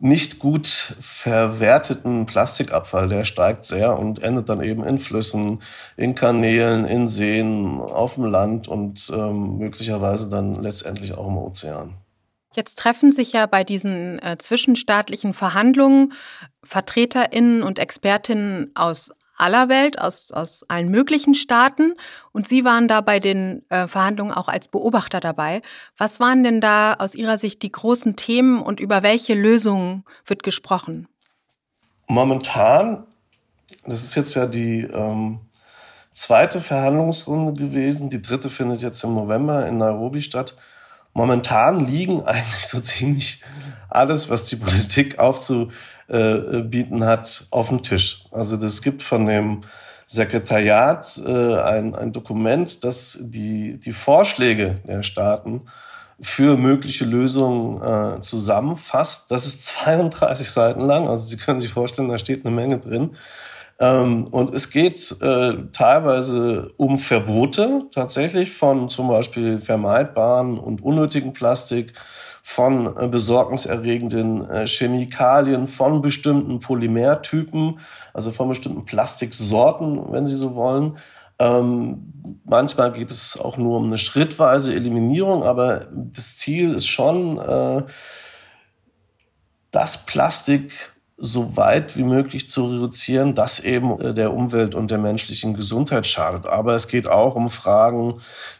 nicht 0.00 0.38
gut 0.38 0.66
verwerteten 0.66 2.26
Plastikabfall, 2.26 3.08
der 3.08 3.24
steigt 3.24 3.64
sehr 3.64 3.98
und 3.98 4.22
endet 4.22 4.48
dann 4.48 4.62
eben 4.62 4.84
in 4.84 4.98
Flüssen, 4.98 5.62
in 5.96 6.14
Kanälen, 6.14 6.84
in 6.84 7.08
Seen, 7.08 7.80
auf 7.80 8.14
dem 8.14 8.24
Land 8.24 8.68
und 8.68 9.10
ähm, 9.14 9.58
möglicherweise 9.58 10.28
dann 10.28 10.56
letztendlich 10.56 11.16
auch 11.16 11.28
im 11.28 11.38
Ozean. 11.38 11.94
Jetzt 12.54 12.78
treffen 12.78 13.10
sich 13.10 13.32
ja 13.32 13.46
bei 13.46 13.64
diesen 13.64 14.20
äh, 14.20 14.36
zwischenstaatlichen 14.38 15.32
Verhandlungen 15.32 16.12
Vertreterinnen 16.62 17.62
und 17.62 17.78
Expertinnen 17.78 18.72
aus 18.74 19.10
aller 19.36 19.68
Welt, 19.68 20.00
aus, 20.00 20.30
aus 20.30 20.64
allen 20.68 20.90
möglichen 20.90 21.34
Staaten. 21.34 21.94
Und 22.32 22.48
Sie 22.48 22.64
waren 22.64 22.88
da 22.88 23.00
bei 23.00 23.20
den 23.20 23.68
äh, 23.70 23.88
Verhandlungen 23.88 24.32
auch 24.32 24.48
als 24.48 24.68
Beobachter 24.68 25.20
dabei. 25.20 25.60
Was 25.96 26.20
waren 26.20 26.42
denn 26.42 26.60
da 26.60 26.94
aus 26.94 27.14
Ihrer 27.14 27.38
Sicht 27.38 27.62
die 27.62 27.72
großen 27.72 28.16
Themen 28.16 28.62
und 28.62 28.80
über 28.80 29.02
welche 29.02 29.34
Lösungen 29.34 30.04
wird 30.24 30.42
gesprochen? 30.42 31.08
Momentan, 32.06 33.06
das 33.86 34.04
ist 34.04 34.14
jetzt 34.14 34.34
ja 34.34 34.46
die 34.46 34.82
ähm, 34.82 35.40
zweite 36.12 36.60
Verhandlungsrunde 36.60 37.60
gewesen, 37.60 38.10
die 38.10 38.22
dritte 38.22 38.48
findet 38.50 38.82
jetzt 38.82 39.02
im 39.04 39.14
November 39.14 39.66
in 39.66 39.78
Nairobi 39.78 40.22
statt. 40.22 40.54
Momentan 41.12 41.86
liegen 41.86 42.22
eigentlich 42.26 42.66
so 42.66 42.80
ziemlich 42.80 43.42
alles, 43.88 44.30
was 44.30 44.46
die 44.46 44.56
Politik 44.56 45.18
aufzu 45.18 45.70
äh, 46.08 46.62
bieten 46.62 47.04
hat, 47.04 47.46
auf 47.50 47.68
dem 47.68 47.82
Tisch. 47.82 48.24
Also 48.30 48.56
das 48.56 48.82
gibt 48.82 49.02
von 49.02 49.26
dem 49.26 49.62
Sekretariat 50.06 51.20
äh, 51.26 51.56
ein, 51.56 51.94
ein 51.94 52.12
Dokument, 52.12 52.84
das 52.84 53.18
die, 53.22 53.78
die 53.78 53.92
Vorschläge 53.92 54.80
der 54.86 55.02
Staaten 55.02 55.62
für 56.20 56.56
mögliche 56.56 57.04
Lösungen 57.04 57.82
äh, 57.82 58.20
zusammenfasst. 58.20 59.30
Das 59.30 59.46
ist 59.46 59.64
32 59.84 60.48
Seiten 60.48 60.82
lang, 60.82 61.08
also 61.08 61.26
Sie 61.26 61.36
können 61.36 61.58
sich 61.58 61.70
vorstellen, 61.70 62.08
da 62.08 62.18
steht 62.18 62.46
eine 62.46 62.54
Menge 62.54 62.78
drin. 62.78 63.16
Ähm, 63.80 64.26
und 64.28 64.54
es 64.54 64.70
geht 64.70 65.20
äh, 65.20 65.54
teilweise 65.72 66.70
um 66.76 66.98
Verbote 66.98 67.86
tatsächlich 67.92 68.52
von 68.52 68.88
zum 68.88 69.08
Beispiel 69.08 69.58
vermeidbaren 69.58 70.58
und 70.58 70.82
unnötigen 70.82 71.32
Plastik, 71.32 71.92
von 72.46 72.94
äh, 72.98 73.08
besorgniserregenden 73.08 74.48
äh, 74.50 74.66
Chemikalien, 74.66 75.66
von 75.66 76.02
bestimmten 76.02 76.60
Polymertypen, 76.60 77.80
also 78.12 78.32
von 78.32 78.50
bestimmten 78.50 78.84
Plastiksorten, 78.84 80.12
wenn 80.12 80.26
Sie 80.26 80.34
so 80.34 80.54
wollen. 80.54 80.98
Ähm, 81.38 82.40
manchmal 82.44 82.92
geht 82.92 83.10
es 83.10 83.40
auch 83.40 83.56
nur 83.56 83.78
um 83.78 83.86
eine 83.86 83.96
schrittweise 83.96 84.74
Eliminierung, 84.74 85.42
aber 85.42 85.86
das 85.90 86.36
Ziel 86.36 86.74
ist 86.74 86.86
schon, 86.86 87.38
äh, 87.38 87.82
dass 89.70 90.04
Plastik 90.04 90.93
so 91.16 91.56
weit 91.56 91.96
wie 91.96 92.02
möglich 92.02 92.50
zu 92.50 92.66
reduzieren, 92.66 93.34
das 93.34 93.60
eben 93.60 94.00
äh, 94.00 94.14
der 94.14 94.32
Umwelt 94.32 94.74
und 94.74 94.90
der 94.90 94.98
menschlichen 94.98 95.54
Gesundheit 95.54 96.06
schadet. 96.06 96.46
Aber 96.46 96.74
es 96.74 96.88
geht 96.88 97.08
auch 97.08 97.36
um 97.36 97.50
Fragen, 97.50 98.14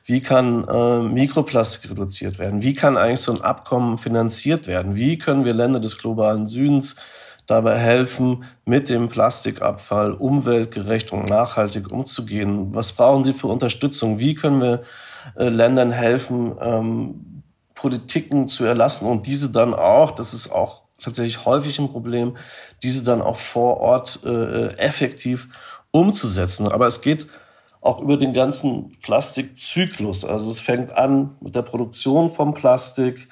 wie 0.04 0.20
kann 0.20 0.66
äh, 0.68 1.00
Mikroplastik 1.00 1.90
reduziert 1.90 2.38
werden? 2.38 2.62
Wie 2.62 2.74
kann 2.74 2.96
eigentlich 2.96 3.20
so 3.20 3.32
ein 3.32 3.40
Abkommen 3.40 3.98
finanziert 3.98 4.66
werden? 4.68 4.94
Wie 4.94 5.18
können 5.18 5.44
wir 5.44 5.52
Länder 5.52 5.80
des 5.80 5.98
globalen 5.98 6.46
Südens 6.46 6.96
dabei 7.46 7.76
helfen, 7.76 8.44
mit 8.64 8.88
dem 8.88 9.08
Plastikabfall 9.08 10.12
umweltgerecht 10.12 11.12
und 11.12 11.28
nachhaltig 11.28 11.90
umzugehen? 11.90 12.72
Was 12.72 12.92
brauchen 12.92 13.24
sie 13.24 13.32
für 13.32 13.48
Unterstützung? 13.48 14.20
Wie 14.20 14.34
können 14.34 14.62
wir 14.62 14.82
äh, 15.36 15.48
Ländern 15.48 15.90
helfen, 15.90 16.54
ähm, 16.60 17.42
Politiken 17.74 18.48
zu 18.48 18.64
erlassen 18.64 19.06
und 19.08 19.26
diese 19.26 19.50
dann 19.50 19.74
auch, 19.74 20.12
das 20.12 20.32
ist 20.32 20.52
auch 20.52 20.83
tatsächlich 21.04 21.44
häufig 21.44 21.78
ein 21.78 21.90
Problem, 21.90 22.36
diese 22.82 23.04
dann 23.04 23.22
auch 23.22 23.36
vor 23.36 23.78
Ort 23.78 24.20
äh, 24.24 24.68
effektiv 24.76 25.48
umzusetzen. 25.90 26.68
Aber 26.68 26.86
es 26.86 27.00
geht 27.00 27.26
auch 27.80 28.00
über 28.00 28.16
den 28.16 28.32
ganzen 28.32 28.96
Plastikzyklus. 29.02 30.24
Also 30.24 30.50
es 30.50 30.60
fängt 30.60 30.96
an 30.96 31.36
mit 31.40 31.54
der 31.54 31.62
Produktion 31.62 32.30
von 32.30 32.54
Plastik, 32.54 33.28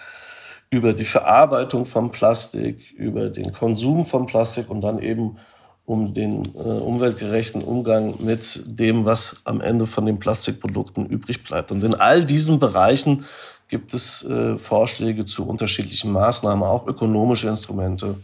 über 0.72 0.94
die 0.94 1.04
Verarbeitung 1.04 1.84
von 1.84 2.10
Plastik, 2.10 2.92
über 2.92 3.28
den 3.28 3.52
Konsum 3.52 4.06
von 4.06 4.24
Plastik 4.24 4.70
und 4.70 4.80
dann 4.80 5.00
eben 5.00 5.36
um 5.84 6.14
den 6.14 6.44
äh, 6.54 6.58
umweltgerechten 6.58 7.62
Umgang 7.62 8.14
mit 8.20 8.62
dem, 8.66 9.04
was 9.04 9.42
am 9.44 9.60
Ende 9.60 9.86
von 9.86 10.06
den 10.06 10.18
Plastikprodukten 10.18 11.06
übrig 11.06 11.42
bleibt. 11.42 11.72
Und 11.72 11.84
in 11.84 11.94
all 11.94 12.24
diesen 12.24 12.58
Bereichen 12.58 13.24
gibt 13.72 13.94
es 13.94 14.22
äh, 14.28 14.58
Vorschläge 14.58 15.24
zu 15.24 15.48
unterschiedlichen 15.48 16.12
Maßnahmen, 16.12 16.62
auch 16.62 16.86
ökonomische 16.86 17.48
Instrumente 17.48 18.16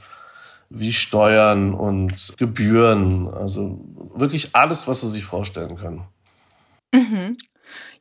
wie 0.69 0.93
Steuern 0.93 1.73
und 1.73 2.35
Gebühren. 2.37 3.33
Also 3.33 3.81
wirklich 4.15 4.55
alles, 4.55 4.87
was 4.87 5.01
Sie 5.01 5.09
sich 5.09 5.25
vorstellen 5.25 5.77
können. 5.77 6.03
Mhm. 6.93 7.39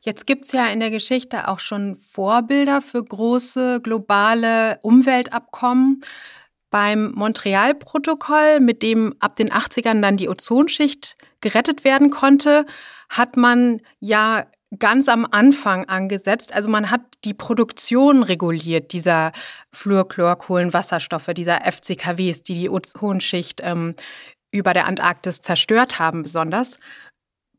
Jetzt 0.02 0.26
gibt 0.26 0.44
es 0.44 0.52
ja 0.52 0.66
in 0.66 0.78
der 0.78 0.90
Geschichte 0.90 1.48
auch 1.48 1.58
schon 1.58 1.96
Vorbilder 1.96 2.82
für 2.82 3.02
große 3.02 3.80
globale 3.82 4.78
Umweltabkommen. 4.82 6.00
Beim 6.68 7.12
Montreal-Protokoll, 7.12 8.60
mit 8.60 8.82
dem 8.82 9.14
ab 9.20 9.36
den 9.36 9.48
80ern 9.48 10.02
dann 10.02 10.18
die 10.18 10.28
Ozonschicht 10.28 11.16
gerettet 11.40 11.84
werden 11.84 12.10
konnte, 12.10 12.66
hat 13.08 13.38
man 13.38 13.80
ja 14.00 14.44
ganz 14.78 15.08
am 15.08 15.26
Anfang 15.30 15.88
angesetzt. 15.88 16.52
Also 16.52 16.68
man 16.68 16.90
hat 16.90 17.00
die 17.24 17.34
Produktion 17.34 18.22
reguliert 18.22 18.92
dieser 18.92 19.32
Fluorchlorkohlenwasserstoffe, 19.72 21.30
dieser 21.34 21.60
FCKWs, 21.60 22.42
die 22.42 22.54
die 22.54 22.70
Ozonschicht 22.70 23.60
ähm, 23.64 23.94
über 24.50 24.74
der 24.74 24.86
Antarktis 24.86 25.40
zerstört 25.40 25.98
haben 25.98 26.22
besonders. 26.22 26.76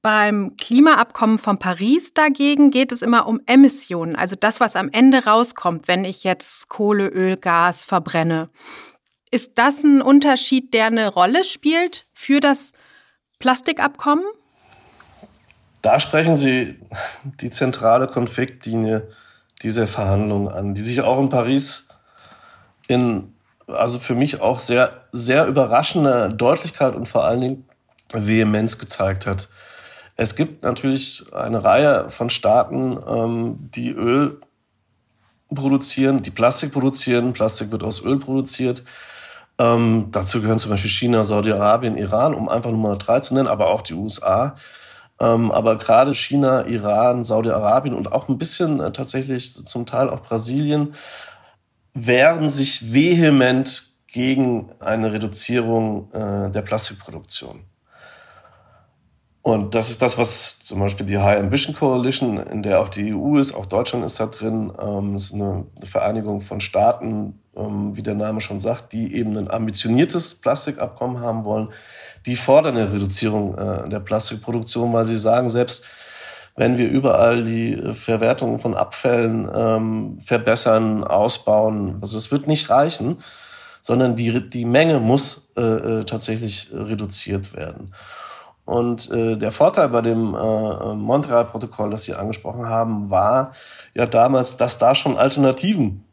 Beim 0.01 0.55
Klimaabkommen 0.55 1.37
von 1.39 1.59
Paris 1.59 2.13
dagegen 2.13 2.71
geht 2.71 2.93
es 2.93 3.01
immer 3.01 3.27
um 3.27 3.41
Emissionen, 3.47 4.15
also 4.15 4.37
das, 4.37 4.61
was 4.61 4.77
am 4.77 4.89
Ende 4.89 5.25
rauskommt, 5.25 5.89
wenn 5.89 6.05
ich 6.05 6.23
jetzt 6.23 6.69
Kohle, 6.69 7.09
Öl, 7.09 7.35
Gas 7.35 7.83
verbrenne. 7.83 8.49
Ist 9.29 9.57
das 9.57 9.83
ein 9.83 10.01
Unterschied, 10.01 10.73
der 10.73 10.85
eine 10.85 11.09
Rolle 11.09 11.43
spielt 11.43 12.07
für 12.13 12.39
das 12.39 12.71
Plastikabkommen? 13.39 14.25
Da 15.81 15.99
sprechen 15.99 16.35
Sie 16.35 16.79
die 17.23 17.51
zentrale 17.51 18.07
Konfliktlinie 18.07 19.07
dieser 19.61 19.87
Verhandlungen 19.87 20.47
an, 20.47 20.73
die 20.73 20.81
sich 20.81 21.01
auch 21.01 21.19
in 21.19 21.29
Paris 21.29 21.87
in, 22.87 23.33
also 23.67 23.99
für 23.99 24.15
mich 24.15 24.41
auch 24.41 24.59
sehr, 24.59 25.05
sehr 25.11 25.45
überraschender 25.45 26.29
Deutlichkeit 26.29 26.95
und 26.95 27.07
vor 27.07 27.25
allen 27.25 27.41
Dingen 27.41 27.65
Vehemenz 28.11 28.77
gezeigt 28.77 29.27
hat. 29.27 29.47
Es 30.15 30.35
gibt 30.35 30.63
natürlich 30.63 31.23
eine 31.33 31.63
Reihe 31.63 32.09
von 32.09 32.29
Staaten, 32.29 32.97
ähm, 33.07 33.69
die 33.73 33.91
Öl 33.91 34.41
produzieren, 35.53 36.21
die 36.21 36.31
Plastik 36.31 36.73
produzieren. 36.73 37.33
Plastik 37.33 37.71
wird 37.71 37.83
aus 37.83 38.03
Öl 38.03 38.19
produziert. 38.19 38.83
Ähm, 39.57 40.07
dazu 40.11 40.41
gehören 40.41 40.59
zum 40.59 40.71
Beispiel 40.71 40.89
China, 40.89 41.23
Saudi-Arabien, 41.23 41.97
Iran, 41.97 42.33
um 42.33 42.49
einfach 42.49 42.71
Nummer 42.71 42.97
drei 42.97 43.19
zu 43.19 43.33
nennen, 43.33 43.47
aber 43.47 43.67
auch 43.67 43.81
die 43.81 43.93
USA. 43.93 44.55
Ähm, 45.19 45.51
aber 45.51 45.77
gerade 45.77 46.15
China, 46.15 46.65
Iran, 46.65 47.23
Saudi-Arabien 47.23 47.95
und 47.95 48.11
auch 48.11 48.29
ein 48.29 48.37
bisschen 48.37 48.79
äh, 48.79 48.91
tatsächlich 48.91 49.53
zum 49.53 49.85
Teil 49.85 50.09
auch 50.09 50.21
Brasilien 50.21 50.95
wehren 51.93 52.49
sich 52.49 52.93
vehement 52.93 53.83
gegen 54.07 54.71
eine 54.79 55.11
Reduzierung 55.11 56.11
äh, 56.13 56.49
der 56.49 56.61
Plastikproduktion. 56.61 57.63
Und 59.41 59.73
das 59.73 59.89
ist 59.89 60.01
das, 60.01 60.17
was 60.17 60.59
zum 60.59 60.79
Beispiel 60.79 61.05
die 61.05 61.17
High 61.17 61.39
Ambition 61.39 61.75
Coalition, 61.75 62.37
in 62.37 62.61
der 62.61 62.81
auch 62.81 62.89
die 62.89 63.13
EU 63.13 63.37
ist, 63.37 63.53
auch 63.53 63.65
Deutschland 63.65 64.05
ist 64.05 64.19
da 64.19 64.27
drin, 64.27 64.71
ähm, 64.79 65.15
ist 65.15 65.33
eine, 65.33 65.65
eine 65.75 65.85
Vereinigung 65.85 66.41
von 66.41 66.59
Staaten, 66.59 67.41
ähm, 67.55 67.95
wie 67.95 68.03
der 68.03 68.15
Name 68.15 68.41
schon 68.41 68.59
sagt, 68.59 68.93
die 68.93 69.15
eben 69.15 69.37
ein 69.37 69.49
ambitioniertes 69.49 70.35
Plastikabkommen 70.35 71.19
haben 71.21 71.45
wollen, 71.45 71.69
die 72.29 72.35
fordern 72.35 72.77
eine 72.77 72.93
Reduzierung 72.93 73.57
äh, 73.57 73.89
der 73.89 73.99
Plastikproduktion, 73.99 74.93
weil 74.93 75.07
sie 75.07 75.17
sagen, 75.17 75.49
selbst 75.49 75.83
wenn 76.55 76.77
wir 76.77 76.87
überall 76.87 77.43
die 77.43 77.75
Verwertung 77.93 78.59
von 78.59 78.75
Abfällen 78.75 79.49
ähm, 79.51 80.19
verbessern, 80.19 81.03
ausbauen, 81.03 81.97
also 82.01 82.17
es 82.17 82.31
wird 82.31 82.45
nicht 82.45 82.69
reichen, 82.69 83.17
sondern 83.81 84.15
die, 84.15 84.47
die 84.47 84.65
Menge 84.65 84.99
muss 84.99 85.53
äh, 85.57 85.61
äh 85.61 86.03
tatsächlich 86.03 86.69
reduziert 86.71 87.55
werden. 87.55 87.95
Und 88.63 89.09
äh, 89.09 89.35
der 89.35 89.49
Vorteil 89.49 89.89
bei 89.89 90.01
dem 90.01 90.35
äh, 90.35 90.93
Montreal-Protokoll, 90.93 91.89
das 91.89 92.03
Sie 92.03 92.13
angesprochen 92.13 92.67
haben, 92.67 93.09
war 93.09 93.53
ja 93.95 94.05
damals, 94.05 94.57
dass 94.57 94.77
da 94.77 94.93
schon 94.93 95.17
Alternativen 95.17 96.03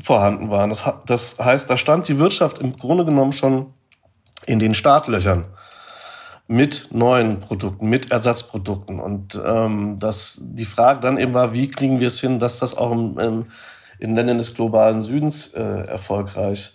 vorhanden 0.00 0.50
waren. 0.50 0.68
Das, 0.68 0.88
das 1.06 1.40
heißt, 1.40 1.68
da 1.68 1.76
stand 1.76 2.06
die 2.06 2.20
Wirtschaft 2.20 2.58
im 2.58 2.76
Grunde 2.76 3.04
genommen 3.04 3.32
schon 3.32 3.72
in 4.46 4.58
den 4.58 4.74
Startlöchern 4.74 5.44
mit 6.46 6.88
neuen 6.92 7.40
Produkten, 7.40 7.88
mit 7.88 8.12
Ersatzprodukten. 8.12 9.00
Und 9.00 9.40
ähm, 9.44 9.98
das, 9.98 10.38
die 10.40 10.66
Frage 10.66 11.00
dann 11.00 11.18
eben 11.18 11.32
war, 11.32 11.52
wie 11.54 11.70
kriegen 11.70 12.00
wir 12.00 12.08
es 12.08 12.20
hin, 12.20 12.38
dass 12.38 12.58
das 12.58 12.76
auch 12.76 12.92
im, 12.92 13.18
im, 13.18 13.46
in 13.98 14.14
Ländern 14.14 14.38
des 14.38 14.54
globalen 14.54 15.00
Südens 15.00 15.54
äh, 15.54 15.62
erfolgreich 15.86 16.74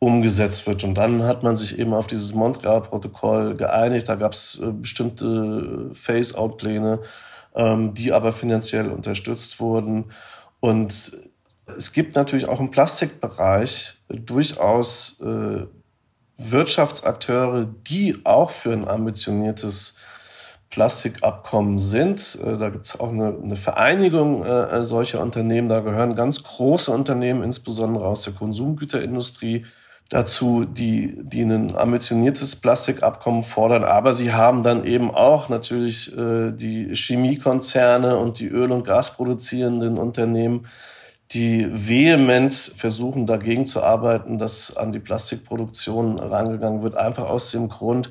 umgesetzt 0.00 0.66
wird. 0.66 0.82
Und 0.84 0.94
dann 0.94 1.22
hat 1.22 1.42
man 1.42 1.56
sich 1.56 1.78
eben 1.78 1.94
auf 1.94 2.06
dieses 2.08 2.34
Montreal-Protokoll 2.34 3.54
geeinigt. 3.56 4.08
Da 4.08 4.16
gab 4.16 4.32
es 4.32 4.60
äh, 4.60 4.72
bestimmte 4.72 5.90
Phase-out-Pläne, 5.92 7.00
ähm, 7.54 7.94
die 7.94 8.12
aber 8.12 8.32
finanziell 8.32 8.90
unterstützt 8.90 9.60
wurden. 9.60 10.06
Und 10.58 11.12
es 11.76 11.92
gibt 11.92 12.16
natürlich 12.16 12.48
auch 12.48 12.60
im 12.60 12.70
Plastikbereich 12.70 13.94
durchaus 14.08 15.20
äh, 15.20 15.66
Wirtschaftsakteure, 16.36 17.66
die 17.86 18.18
auch 18.24 18.50
für 18.50 18.72
ein 18.72 18.88
ambitioniertes 18.88 19.96
Plastikabkommen 20.70 21.78
sind. 21.78 22.38
Äh, 22.44 22.58
da 22.58 22.68
gibt 22.68 22.86
es 22.86 22.98
auch 22.98 23.10
eine, 23.10 23.36
eine 23.42 23.56
Vereinigung 23.56 24.44
äh, 24.44 24.82
solcher 24.82 25.20
Unternehmen. 25.20 25.68
Da 25.68 25.80
gehören 25.80 26.14
ganz 26.14 26.42
große 26.42 26.90
Unternehmen, 26.90 27.42
insbesondere 27.42 28.06
aus 28.06 28.22
der 28.22 28.32
Konsumgüterindustrie, 28.32 29.64
dazu, 30.08 30.64
die, 30.64 31.16
die 31.22 31.42
ein 31.42 31.76
ambitioniertes 31.76 32.56
Plastikabkommen 32.56 33.42
fordern. 33.42 33.84
Aber 33.84 34.12
sie 34.12 34.32
haben 34.32 34.62
dann 34.62 34.84
eben 34.84 35.10
auch 35.10 35.48
natürlich 35.48 36.16
äh, 36.16 36.52
die 36.52 36.94
Chemiekonzerne 36.94 38.16
und 38.18 38.38
die 38.38 38.48
Öl- 38.48 38.72
und 38.72 38.84
Gasproduzierenden 38.84 39.96
Unternehmen, 39.98 40.66
die 41.32 41.66
vehement 41.70 42.54
versuchen, 42.54 43.26
dagegen 43.26 43.66
zu 43.66 43.82
arbeiten, 43.82 44.38
dass 44.38 44.76
an 44.76 44.92
die 44.92 44.98
Plastikproduktion 45.00 46.18
rangegangen 46.18 46.82
wird, 46.82 46.96
einfach 46.98 47.24
aus 47.24 47.50
dem 47.50 47.68
Grund, 47.68 48.10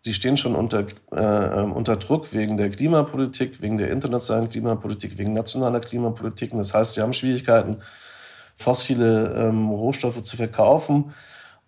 sie 0.00 0.12
stehen 0.12 0.36
schon 0.36 0.54
unter, 0.54 0.84
äh, 1.12 1.62
unter 1.62 1.96
Druck 1.96 2.32
wegen 2.34 2.56
der 2.56 2.70
Klimapolitik, 2.70 3.62
wegen 3.62 3.78
der 3.78 3.90
internationalen 3.90 4.50
Klimapolitik, 4.50 5.16
wegen 5.16 5.32
nationaler 5.32 5.80
Klimapolitik. 5.80 6.50
Das 6.54 6.74
heißt, 6.74 6.94
sie 6.94 7.00
haben 7.00 7.14
Schwierigkeiten, 7.14 7.78
fossile 8.56 9.34
ähm, 9.34 9.70
Rohstoffe 9.70 10.22
zu 10.22 10.36
verkaufen. 10.36 11.14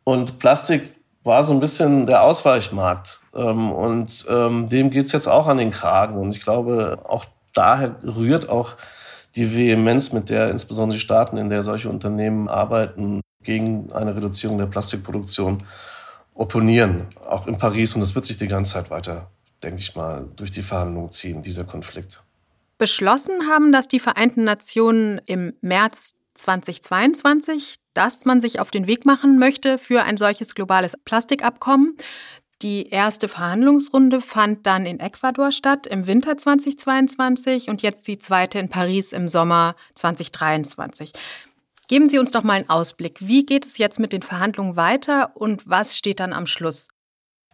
Und 0.05 0.39
Plastik 0.39 0.95
war 1.25 1.43
so 1.43 1.53
ein 1.53 1.61
bisschen 1.61 2.07
der 2.07 2.23
Ausweichmarkt. 2.23 3.21
Ähm, 3.35 3.73
und 3.73 4.27
ähm, 4.29 4.69
dem 4.69 4.91
geht's 4.91 5.13
jetzt 5.13 5.29
auch 5.29 5.47
an 5.47 5.59
den 5.59 5.71
Kragen. 5.71 6.17
Und 6.17 6.35
ich 6.35 6.43
glaube, 6.43 6.99
auch 7.05 7.25
daher 7.55 7.97
rührt 8.05 8.49
auch 8.49 8.77
die 9.37 9.55
Vehemenz, 9.55 10.13
mit 10.13 10.31
der 10.31 10.51
insbesondere 10.51 10.97
die 10.97 11.05
Staaten, 11.05 11.37
in 11.37 11.49
der 11.49 11.63
solche 11.63 11.89
Unternehmen 11.89 12.49
arbeiten, 12.49 13.21
gegen 13.43 13.93
eine 13.93 14.15
Reduzierung 14.17 14.59
der 14.59 14.67
Plastikproduktion 14.67 15.63
opponieren. 16.35 17.07
Auch 17.29 17.47
in 17.47 17.57
Paris. 17.57 17.95
Und 17.95 18.01
das 18.01 18.15
wird 18.15 18.25
sich 18.25 18.37
die 18.37 18.49
ganze 18.49 18.73
Zeit 18.73 18.91
weiter, 18.91 19.31
denke 19.63 19.81
ich 19.81 19.95
mal, 19.95 20.27
durch 20.37 20.51
die 20.51 20.63
Verhandlungen 20.63 21.13
ziehen, 21.13 21.43
dieser 21.43 21.65
Konflikt. 21.65 22.23
Beschlossen 22.79 23.47
haben 23.49 23.73
das 23.73 23.89
die 23.89 24.01
Vereinten 24.01 24.45
Nationen 24.45 25.21
im 25.27 25.55
März 25.61 26.13
2022, 26.35 27.77
dass 27.95 28.27
man 28.27 28.41
sich 28.41 28.61
auf 28.61 28.71
den 28.71 28.87
Weg 28.87 29.07
machen 29.07 29.39
möchte 29.39 29.79
für 29.79 30.03
ein 30.03 30.19
solches 30.19 30.55
globales 30.55 30.95
Plastikabkommen. 31.05 31.97
Die 32.63 32.89
erste 32.89 33.29
Verhandlungsrunde 33.29 34.23
fand 34.23 34.67
dann 34.67 34.87
in 34.87 34.99
Ecuador 34.99 35.53
statt 35.53 35.87
im 35.87 36.07
Winter 36.07 36.39
2022 36.39 37.69
und 37.69 37.83
jetzt 37.83 38.09
die 38.09 38.19
zweite 38.19 38.59
in 38.59 38.71
Paris 38.71 39.13
im 39.13 39.29
Sommer 39.29 39.77
2023. 39.95 41.13
Geben 41.87 42.09
Sie 42.09 42.19
uns 42.19 42.31
doch 42.31 42.43
mal 42.43 42.55
einen 42.55 42.71
Ausblick. 42.71 43.19
Wie 43.21 43.45
geht 43.45 43.67
es 43.67 43.77
jetzt 43.77 43.99
mit 43.99 44.13
den 44.13 44.23
Verhandlungen 44.23 44.75
weiter 44.75 45.33
und 45.35 45.69
was 45.69 45.99
steht 45.99 46.19
dann 46.19 46.33
am 46.33 46.47
Schluss? 46.47 46.89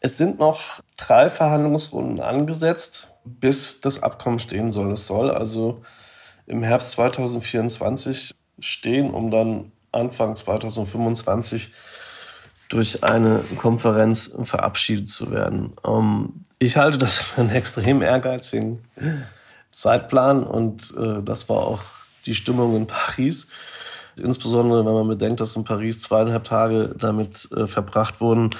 Es 0.00 0.18
sind 0.18 0.38
noch 0.38 0.80
drei 0.96 1.28
Verhandlungsrunden 1.28 2.20
angesetzt, 2.20 3.08
bis 3.24 3.80
das 3.80 4.02
Abkommen 4.02 4.38
stehen 4.38 4.70
soll. 4.70 4.92
Es 4.92 5.08
soll 5.08 5.30
also 5.30 5.82
im 6.46 6.62
Herbst 6.62 6.92
2024 6.92 8.34
stehen, 8.60 9.12
um 9.12 9.32
dann 9.32 9.72
Anfang 9.90 10.36
2025 10.36 11.72
durch 12.72 13.04
eine 13.04 13.40
Konferenz 13.58 14.35
verabschiedet 14.42 15.08
zu 15.08 15.30
werden. 15.30 15.74
Ähm, 15.87 16.44
ich 16.58 16.76
halte 16.76 16.96
das 16.96 17.18
für 17.18 17.42
einen 17.42 17.50
extrem 17.50 18.02
ehrgeizigen 18.02 18.82
Zeitplan 19.70 20.44
und 20.44 20.94
äh, 20.96 21.22
das 21.22 21.48
war 21.48 21.58
auch 21.58 21.82
die 22.24 22.35
Stimmung 22.35 22.76
in 22.76 22.87
Paris. 22.87 23.48
Insbesondere 24.22 24.85
wenn 24.85 24.92
man 24.92 25.08
bedenkt, 25.08 25.40
dass 25.40 25.56
in 25.56 25.64
Paris 25.64 26.00
zweieinhalb 26.00 26.44
Tage 26.44 26.94
damit 26.98 27.48
äh, 27.52 27.66
verbracht 27.66 28.20
wurden, 28.20 28.50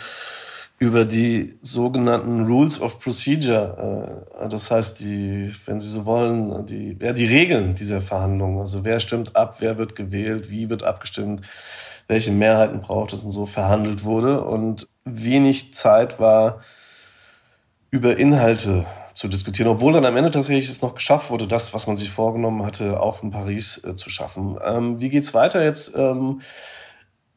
über 0.79 1.05
die 1.05 1.57
sogenannten 1.63 2.45
Rules 2.45 2.81
of 2.81 2.99
Procedure, 2.99 4.27
äh, 4.43 4.49
das 4.49 4.71
heißt 4.71 5.01
die, 5.01 5.55
wenn 5.65 5.79
Sie 5.79 5.89
so 5.89 6.05
wollen, 6.05 6.67
die, 6.67 6.99
ja, 7.01 7.13
die 7.13 7.27
Regeln 7.27 7.77
dieser 7.77 8.01
Verhandlungen. 8.01 8.59
Also 8.59 8.85
wer 8.85 8.99
stimmt 8.99 9.37
ab, 9.37 9.57
wer 9.61 9.79
wird 9.79 9.95
gewählt, 9.95 10.51
wie 10.51 10.69
wird 10.69 10.83
abgestimmt, 10.83 11.43
welche 12.09 12.33
Mehrheiten 12.33 12.81
braucht 12.81 13.13
es 13.13 13.25
und 13.25 13.31
so 13.31 13.47
verhandelt 13.47 14.05
wurde. 14.05 14.43
Und 14.43 14.89
wenig 15.05 15.75
Zeit 15.75 16.21
war, 16.21 16.61
über 17.91 18.17
Inhalte 18.17 18.87
zu 19.15 19.29
diskutieren, 19.29 19.69
obwohl 19.69 19.93
dann 19.93 20.07
am 20.07 20.17
Ende 20.17 20.31
tatsächlich 20.31 20.69
es 20.69 20.81
noch 20.81 20.95
geschafft 20.95 21.31
wurde, 21.31 21.47
das, 21.47 21.75
was 21.75 21.87
man 21.87 21.97
sich 21.97 22.11
vorgenommen 22.11 22.65
hatte, 22.65 23.01
auch 23.01 23.23
in 23.23 23.31
Paris 23.31 23.85
äh, 23.85 23.95
zu 23.95 24.09
schaffen. 24.09 24.59
Ähm, 24.65 25.01
wie 25.01 25.11
geht's 25.11 25.35
weiter 25.35 25.63
jetzt? 25.63 25.95
Ähm, 25.97 26.41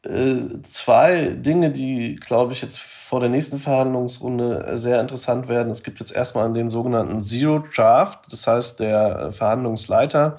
äh, 0.04 0.36
zwei 0.62 1.26
Dinge, 1.28 1.70
die, 1.70 2.16
glaube 2.16 2.52
ich, 2.52 2.62
jetzt 2.62 2.78
vor 2.78 3.20
der 3.20 3.28
nächsten 3.28 3.58
Verhandlungsrunde 3.58 4.72
sehr 4.78 5.00
interessant 5.00 5.48
werden. 5.48 5.70
Es 5.70 5.82
gibt 5.82 6.00
jetzt 6.00 6.14
erstmal 6.16 6.50
den 6.52 6.70
sogenannten 6.70 7.22
Zero 7.22 7.62
Draft, 7.74 8.20
das 8.30 8.46
heißt, 8.46 8.80
der 8.80 9.30
Verhandlungsleiter 9.32 10.38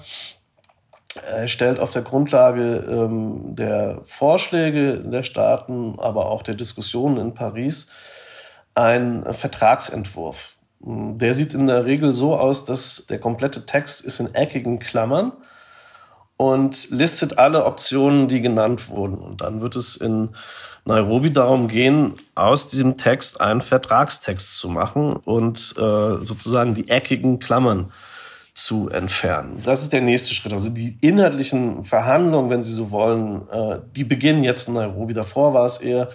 stellt 1.46 1.80
auf 1.80 1.90
der 1.90 2.02
Grundlage 2.02 2.84
ähm, 2.88 3.54
der 3.54 4.00
Vorschläge 4.04 4.98
der 4.98 5.22
Staaten, 5.22 5.98
aber 5.98 6.26
auch 6.26 6.42
der 6.42 6.54
Diskussionen 6.54 7.18
in 7.18 7.34
Paris 7.34 7.90
einen 8.74 9.32
Vertragsentwurf. 9.32 10.54
Der 10.80 11.34
sieht 11.34 11.54
in 11.54 11.66
der 11.66 11.84
Regel 11.84 12.12
so 12.12 12.36
aus, 12.36 12.64
dass 12.64 13.06
der 13.06 13.18
komplette 13.18 13.66
Text 13.66 14.00
ist 14.00 14.20
in 14.20 14.34
eckigen 14.34 14.78
Klammern 14.78 15.32
und 16.36 16.90
listet 16.90 17.38
alle 17.38 17.64
Optionen, 17.64 18.28
die 18.28 18.40
genannt 18.40 18.88
wurden. 18.88 19.18
Und 19.18 19.40
dann 19.40 19.60
wird 19.60 19.74
es 19.74 19.96
in 19.96 20.30
Nairobi 20.84 21.32
darum 21.32 21.66
gehen, 21.66 22.14
aus 22.36 22.68
diesem 22.68 22.96
Text 22.96 23.40
einen 23.40 23.60
Vertragstext 23.60 24.56
zu 24.58 24.68
machen 24.68 25.14
und 25.14 25.74
äh, 25.76 26.22
sozusagen 26.22 26.74
die 26.74 26.88
eckigen 26.88 27.40
Klammern 27.40 27.92
zu 28.58 28.88
entfernen. 28.88 29.62
Das 29.64 29.82
ist 29.82 29.92
der 29.92 30.00
nächste 30.00 30.34
Schritt. 30.34 30.52
Also 30.52 30.70
die 30.70 30.98
inhaltlichen 31.00 31.84
Verhandlungen, 31.84 32.50
wenn 32.50 32.62
Sie 32.62 32.72
so 32.72 32.90
wollen, 32.90 33.48
äh, 33.50 33.78
die 33.94 34.04
beginnen 34.04 34.42
jetzt 34.42 34.68
in 34.68 34.74
Nairobi. 34.74 35.14
Davor 35.14 35.54
war 35.54 35.64
es 35.64 35.78
eher 35.78 36.10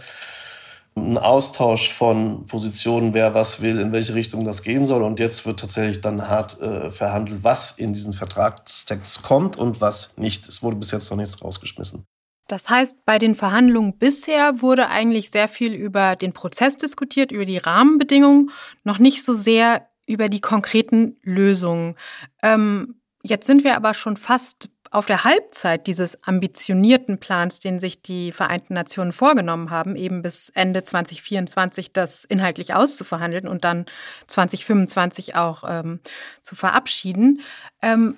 ein 0.96 1.18
Austausch 1.18 1.90
von 1.90 2.46
Positionen, 2.46 3.14
wer 3.14 3.34
was 3.34 3.62
will, 3.62 3.80
in 3.80 3.92
welche 3.92 4.14
Richtung 4.14 4.46
das 4.46 4.62
gehen 4.62 4.86
soll. 4.86 5.04
Und 5.04 5.20
jetzt 5.20 5.46
wird 5.46 5.62
tatsächlich 5.62 6.02
dann 6.02 6.28
hart 6.28 6.60
äh, 6.62 6.92
verhandelt, 6.92 7.44
was 7.44 7.72
in 7.72 7.94
diesen 7.94 8.14
Vertragstext 8.14 9.24
kommt 9.24 9.58
und 9.58 9.80
was 9.80 10.18
nicht. 10.18 10.48
Es 10.48 10.62
wurde 10.62 10.76
bis 10.76 10.92
jetzt 10.92 11.10
noch 11.10 11.18
nichts 11.18 11.42
rausgeschmissen. 11.42 12.06
Das 12.50 12.70
heißt, 12.70 13.06
bei 13.06 13.20
den 13.20 13.36
Verhandlungen 13.36 13.98
bisher 13.98 14.62
wurde 14.62 14.90
eigentlich 14.90 15.32
sehr 15.32 15.48
viel 15.48 15.74
über 15.74 16.18
den 16.18 16.34
Prozess 16.34 16.76
diskutiert, 16.76 17.32
über 17.32 17.46
die 17.46 17.58
Rahmenbedingungen, 17.58 18.52
noch 18.84 19.00
nicht 19.00 19.24
so 19.24 19.34
sehr 19.34 19.88
über 20.06 20.30
die 20.30 20.42
konkreten 20.42 21.18
Lösungen. 21.24 21.96
Ähm, 22.42 22.96
jetzt 23.24 23.48
sind 23.48 23.64
wir 23.64 23.76
aber 23.76 23.94
schon 23.94 24.18
fast 24.18 24.70
auf 24.94 25.08
der 25.08 25.24
Halbzeit 25.24 25.88
dieses 25.88 26.24
ambitionierten 26.24 27.18
Plans, 27.18 27.60
den 27.60 27.80
sich 27.80 28.04
die 28.04 28.32
Vereinten 28.32 28.76
Nationen 28.76 29.12
vorgenommen 29.12 29.72
haben, 29.72 29.96
eben 29.96 30.22
bis 30.22 30.50
Ende 30.50 30.84
2024 30.84 31.94
das 31.94 32.26
inhaltlich 32.26 32.76
auszuverhandeln 32.76 33.48
und 33.48 33.64
dann 33.64 33.88
2025 34.28 35.36
auch 35.36 35.64
ähm, 35.68 36.00
zu 36.44 36.56
verabschieden. 36.56 37.42
Ähm, 37.82 38.18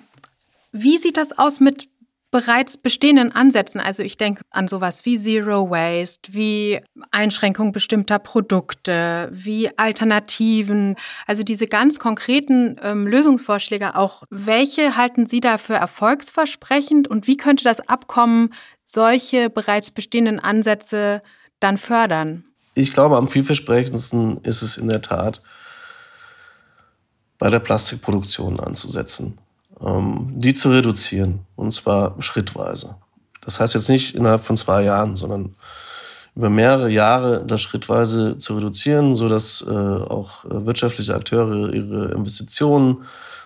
wie 0.70 0.98
sieht 0.98 1.16
das 1.16 1.38
aus 1.38 1.60
mit 1.60 1.88
bereits 2.30 2.76
bestehenden 2.76 3.32
Ansätzen, 3.32 3.80
also 3.80 4.02
ich 4.02 4.16
denke 4.16 4.42
an 4.50 4.68
sowas 4.68 5.04
wie 5.04 5.18
Zero 5.18 5.70
Waste, 5.70 6.34
wie 6.34 6.80
Einschränkung 7.10 7.72
bestimmter 7.72 8.18
Produkte, 8.18 9.28
wie 9.32 9.70
Alternativen, 9.78 10.96
also 11.26 11.42
diese 11.42 11.66
ganz 11.66 11.98
konkreten 11.98 12.76
ähm, 12.82 13.06
Lösungsvorschläge 13.06 13.96
auch, 13.96 14.24
welche 14.30 14.96
halten 14.96 15.26
Sie 15.26 15.40
da 15.40 15.56
für 15.58 15.74
erfolgsversprechend 15.74 17.08
und 17.08 17.26
wie 17.26 17.36
könnte 17.36 17.64
das 17.64 17.88
Abkommen 17.88 18.52
solche 18.84 19.48
bereits 19.48 19.90
bestehenden 19.90 20.40
Ansätze 20.40 21.20
dann 21.60 21.78
fördern? 21.78 22.44
Ich 22.74 22.92
glaube, 22.92 23.16
am 23.16 23.28
vielversprechendsten 23.28 24.38
ist 24.42 24.62
es 24.62 24.76
in 24.76 24.88
der 24.88 25.00
Tat, 25.00 25.40
bei 27.38 27.50
der 27.50 27.60
Plastikproduktion 27.60 28.60
anzusetzen 28.60 29.38
die 29.80 30.54
zu 30.54 30.70
reduzieren. 30.70 31.40
Und 31.54 31.72
zwar 31.72 32.14
schrittweise. 32.20 32.96
Das 33.44 33.60
heißt 33.60 33.74
jetzt 33.74 33.88
nicht 33.88 34.14
innerhalb 34.14 34.40
von 34.40 34.56
zwei 34.56 34.82
Jahren, 34.82 35.16
sondern 35.16 35.54
über 36.34 36.50
mehrere 36.50 36.90
Jahre 36.90 37.44
das 37.46 37.62
schrittweise 37.62 38.36
zu 38.36 38.56
reduzieren, 38.56 39.14
so 39.14 39.28
dass 39.28 39.64
äh, 39.66 39.72
auch 39.72 40.44
wirtschaftliche 40.44 41.14
Akteure 41.14 41.72
ihre 41.72 42.12
Investitionen 42.12 43.04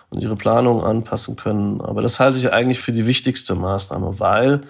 und 0.09 0.21
ihre 0.21 0.35
Planung 0.35 0.83
anpassen 0.83 1.37
können. 1.37 1.79
Aber 1.79 2.01
das 2.01 2.19
halte 2.19 2.37
ich 2.37 2.51
eigentlich 2.51 2.79
für 2.79 2.91
die 2.91 3.07
wichtigste 3.07 3.55
Maßnahme, 3.55 4.19
weil 4.19 4.61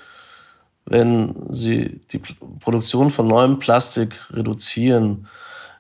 wenn 0.86 1.36
Sie 1.50 2.02
die 2.12 2.22
Produktion 2.60 3.12
von 3.12 3.28
neuem 3.28 3.60
Plastik 3.60 4.16
reduzieren, 4.32 5.28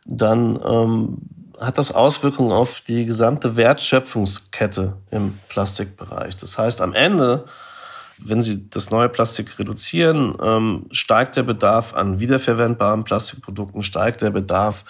dann 0.06 0.60
ähm, 0.66 1.18
hat 1.62 1.78
das 1.78 1.94
Auswirkungen 1.94 2.52
auf 2.52 2.82
die 2.82 3.06
gesamte 3.06 3.56
Wertschöpfungskette 3.56 4.98
im 5.12 5.38
Plastikbereich. 5.48 6.36
Das 6.38 6.58
heißt, 6.58 6.82
am 6.82 6.94
Ende, 6.94 7.46
wenn 8.18 8.42
Sie 8.42 8.68
das 8.70 8.90
neue 8.90 9.10
Plastik 9.10 9.60
reduzieren, 9.60 10.36
ähm, 10.42 10.86
steigt 10.92 11.36
der 11.36 11.44
Bedarf 11.44 11.94
an 11.94 12.20
wiederverwendbaren 12.20 13.04
Plastikprodukten, 13.04 13.84
steigt 13.84 14.24
der 14.24 14.32
Bedarf 14.32 14.84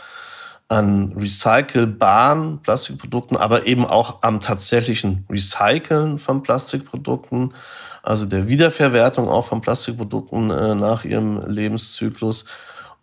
an 0.70 1.14
recycelbaren 1.18 2.60
Plastikprodukten, 2.62 3.36
aber 3.36 3.68
eben 3.68 3.86
auch 3.86 4.20
am 4.22 4.40
tatsächlichen 4.40 5.26
Recyceln 5.30 6.18
von 6.18 6.42
Plastikprodukten, 6.42 7.54
also 8.02 8.26
der 8.26 8.48
Wiederverwertung 8.48 9.28
auch 9.28 9.44
von 9.44 9.60
Plastikprodukten 9.60 10.50
äh, 10.50 10.76
nach 10.76 11.04
ihrem 11.04 11.46
Lebenszyklus. 11.46 12.46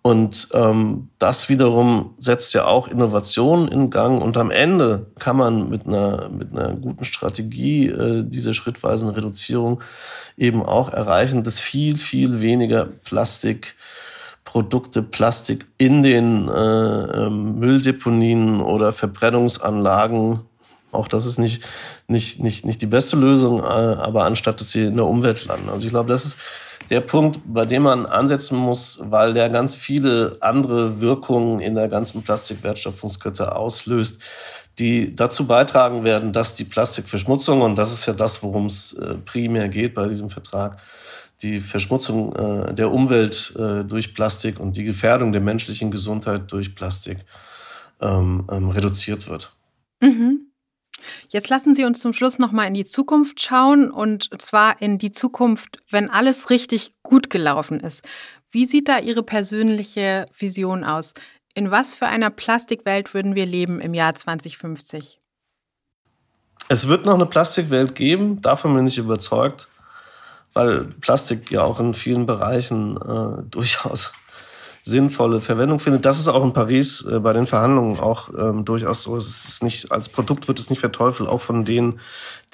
Und 0.09 0.49
ähm, 0.55 1.11
das 1.19 1.51
wiederum 1.51 2.15
setzt 2.17 2.55
ja 2.55 2.65
auch 2.65 2.89
Innovationen 2.89 3.69
in 3.69 3.91
Gang. 3.91 4.23
Und 4.23 4.39
am 4.39 4.51
Ende 4.51 5.05
kann 5.19 5.37
man 5.37 5.69
mit 5.69 5.87
einer, 5.87 6.31
mit 6.31 6.51
einer 6.51 6.73
guten 6.73 7.05
Strategie 7.05 7.89
äh, 7.89 8.25
dieser 8.27 8.55
schrittweisen 8.55 9.11
Reduzierung 9.11 9.83
eben 10.39 10.63
auch 10.63 10.91
erreichen, 10.91 11.43
dass 11.43 11.61
viel, 11.61 11.99
viel 11.99 12.41
weniger 12.41 12.87
Plastikprodukte, 12.87 15.03
Plastik 15.03 15.67
in 15.77 16.03
den 16.03 16.49
äh, 16.49 17.27
ähm, 17.27 17.59
Mülldeponien 17.59 18.63
oder 18.63 18.93
Verbrennungsanlagen 18.93 20.41
Auch 20.91 21.09
das 21.09 21.27
ist 21.27 21.39
nicht, 21.39 21.63
nicht, 22.07 22.41
nicht, 22.41 22.65
nicht 22.65 22.81
die 22.81 22.87
beste 22.87 23.17
Lösung, 23.17 23.61
äh, 23.61 23.65
aber 23.65 24.25
anstatt 24.25 24.61
dass 24.61 24.73
sie 24.73 24.85
in 24.85 24.97
der 24.97 25.07
Umwelt 25.07 25.45
landen. 25.47 25.69
Also 25.69 25.87
ich 25.87 25.91
glaube, 25.91 26.09
das 26.09 26.25
ist 26.25 26.39
der 26.89 27.01
Punkt, 27.03 27.41
bei 27.45 27.67
dem 27.67 27.83
man 27.83 28.07
ansetzen 28.07 28.57
muss, 28.57 29.01
weil 29.05 29.35
der 29.35 29.51
ganz 29.51 29.77
viele 29.77 30.33
andere 30.41 31.01
Wirkungen 31.01 31.61
in 31.61 31.75
der 31.75 31.89
ganzen 31.89 32.23
Plastikwertschöpfungskette 32.23 33.55
auslöst, 33.55 34.23
die 34.79 35.15
dazu 35.15 35.47
beitragen 35.47 36.05
werden, 36.05 36.33
dass 36.33 36.55
die 36.55 36.65
Plastikverschmutzung, 36.65 37.61
und 37.61 37.77
das 37.77 37.93
ist 37.93 38.07
ja 38.07 38.15
das, 38.15 38.43
worum 38.43 38.67
es 38.67 38.95
äh, 38.95 39.15
primär 39.15 39.69
geht 39.69 39.95
bei 39.95 40.09
diesem 40.09 40.31
Vertrag, 40.31 40.81
die 41.43 41.61
Verschmutzung 41.61 42.35
äh, 42.35 42.75
der 42.75 42.91
Umwelt 42.91 43.55
durch 43.57 44.15
Plastik 44.15 44.59
und 44.59 44.77
die 44.77 44.85
Gefährdung 44.85 45.33
der 45.33 45.41
menschlichen 45.41 45.91
Gesundheit 45.91 46.51
durch 46.51 46.75
Plastik 46.75 47.19
ähm, 48.01 48.45
ähm, 48.51 48.71
reduziert 48.71 49.29
wird. 49.29 49.53
Mhm. 50.01 50.48
Jetzt 51.31 51.51
lassen 51.51 51.75
Sie 51.75 51.85
uns 51.85 52.01
zum 52.01 52.15
Schluss 52.15 52.39
noch 52.39 52.53
mal 52.53 52.67
in 52.67 52.75
die 52.75 52.87
Zukunft 52.87 53.41
schauen 53.43 53.91
und 53.91 54.31
zwar 54.41 54.81
in 54.81 54.97
die 54.97 55.13
Zukunft, 55.13 55.79
wenn 55.91 56.09
alles 56.09 56.49
richtig 56.49 56.93
gut 57.03 57.29
gelaufen 57.29 57.81
ist. 57.81 58.07
Wie 58.51 58.65
sieht 58.65 58.89
da 58.89 58.99
Ihre 58.99 59.23
persönliche 59.23 60.25
Vision 60.35 60.85
aus? 60.85 61.13
In 61.55 61.71
was 61.71 61.95
für 61.95 62.07
einer 62.07 62.31
Plastikwelt 62.31 63.13
würden 63.13 63.35
wir 63.35 63.45
leben 63.45 63.81
im 63.81 63.93
Jahr 63.93 64.15
2050? 64.15 65.19
Es 66.69 66.89
wird 66.89 67.05
noch 67.05 67.15
eine 67.15 67.27
Plastikwelt 67.27 67.95
geben, 67.95 68.41
davon 68.41 68.75
bin 68.75 68.87
ich 68.87 68.97
überzeugt, 68.97 69.69
weil 70.55 70.85
Plastik 71.01 71.51
ja 71.51 71.63
auch 71.63 71.81
in 71.81 71.95
vielen 71.95 72.27
Bereichen 72.27 72.97
äh, 72.97 73.43
durchaus 73.51 74.15
sinnvolle 74.83 75.41
Verwendung 75.41 75.79
findet. 75.79 76.05
Das 76.05 76.19
ist 76.19 76.29
auch 76.29 76.43
in 76.43 76.53
Paris 76.53 77.05
äh, 77.05 77.21
bei 77.21 77.33
den 77.33 77.47
Verhandlungen 77.47 77.99
auch 77.99 78.31
ähm, 78.37 78.65
durchaus 78.65 79.03
so. 79.03 79.17
Es 79.17 79.45
ist 79.45 79.63
nicht, 79.63 79.93
als 79.93 80.09
Produkt 80.09 80.49
wird 80.49 80.59
es 80.59 80.71
nicht 80.71 80.81
verteufelt, 80.81 81.29
auch 81.29 81.41
von 81.41 81.65
denen, 81.65 82.01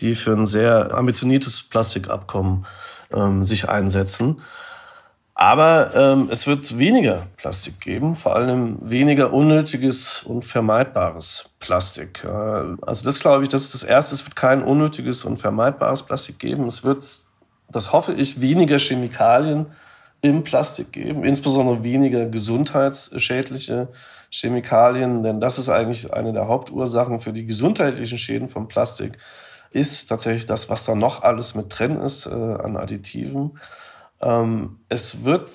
die 0.01 0.15
für 0.15 0.33
ein 0.33 0.47
sehr 0.47 0.95
ambitioniertes 0.95 1.63
Plastikabkommen 1.63 2.67
ähm, 3.13 3.45
sich 3.45 3.69
einsetzen. 3.69 4.43
Aber 5.37 5.95
ähm, 5.97 6.29
es 6.31 6.47
wird 6.47 6.79
weniger 6.79 7.27
Plastik 7.37 7.81
geben, 7.81 8.15
vor 8.15 8.37
allem 8.37 8.79
weniger 8.81 9.33
unnötiges 9.33 10.23
und 10.23 10.45
vermeidbares 10.45 11.57
Plastik. 11.59 12.23
Äh, 12.25 12.29
also 12.29 13.05
das 13.05 13.19
glaube 13.19 13.43
ich, 13.43 13.49
das 13.49 13.63
ist 13.63 13.75
das 13.75 13.83
Erste. 13.83 14.15
Es 14.15 14.25
wird 14.25 14.37
kein 14.37 14.63
unnötiges 14.63 15.25
und 15.25 15.39
vermeidbares 15.39 16.05
Plastik 16.05 16.39
geben. 16.39 16.67
Es 16.67 16.85
wird, 16.85 17.05
das 17.69 17.93
hoffe 17.93 18.15
ich, 18.15 18.41
weniger 18.41 18.79
Chemikalien 18.79 19.67
im 20.25 20.43
Plastik 20.43 20.93
geben, 20.93 21.23
insbesondere 21.23 21.85
weniger 21.85 22.25
gesundheitsschädliche 22.25 23.89
Chemikalien, 24.31 25.23
denn 25.23 25.39
das 25.39 25.59
ist 25.59 25.69
eigentlich 25.69 26.15
eine 26.15 26.33
der 26.33 26.49
Hauptursachen 26.49 27.21
für 27.21 27.35
die 27.35 27.45
gesundheitlichen 27.45 28.17
Schäden 28.17 28.49
von 28.49 28.67
Plastik, 28.67 29.19
ist 29.71 30.07
tatsächlich 30.07 30.47
das, 30.47 30.71
was 30.71 30.87
da 30.87 30.95
noch 30.95 31.23
alles 31.23 31.55
mit 31.55 31.79
drin 31.79 32.01
ist 32.01 32.25
äh, 32.25 32.31
an 32.31 32.79
Additiven. 32.79 33.59
Ähm, 34.23 34.79
es 34.89 35.25
wird 35.25 35.51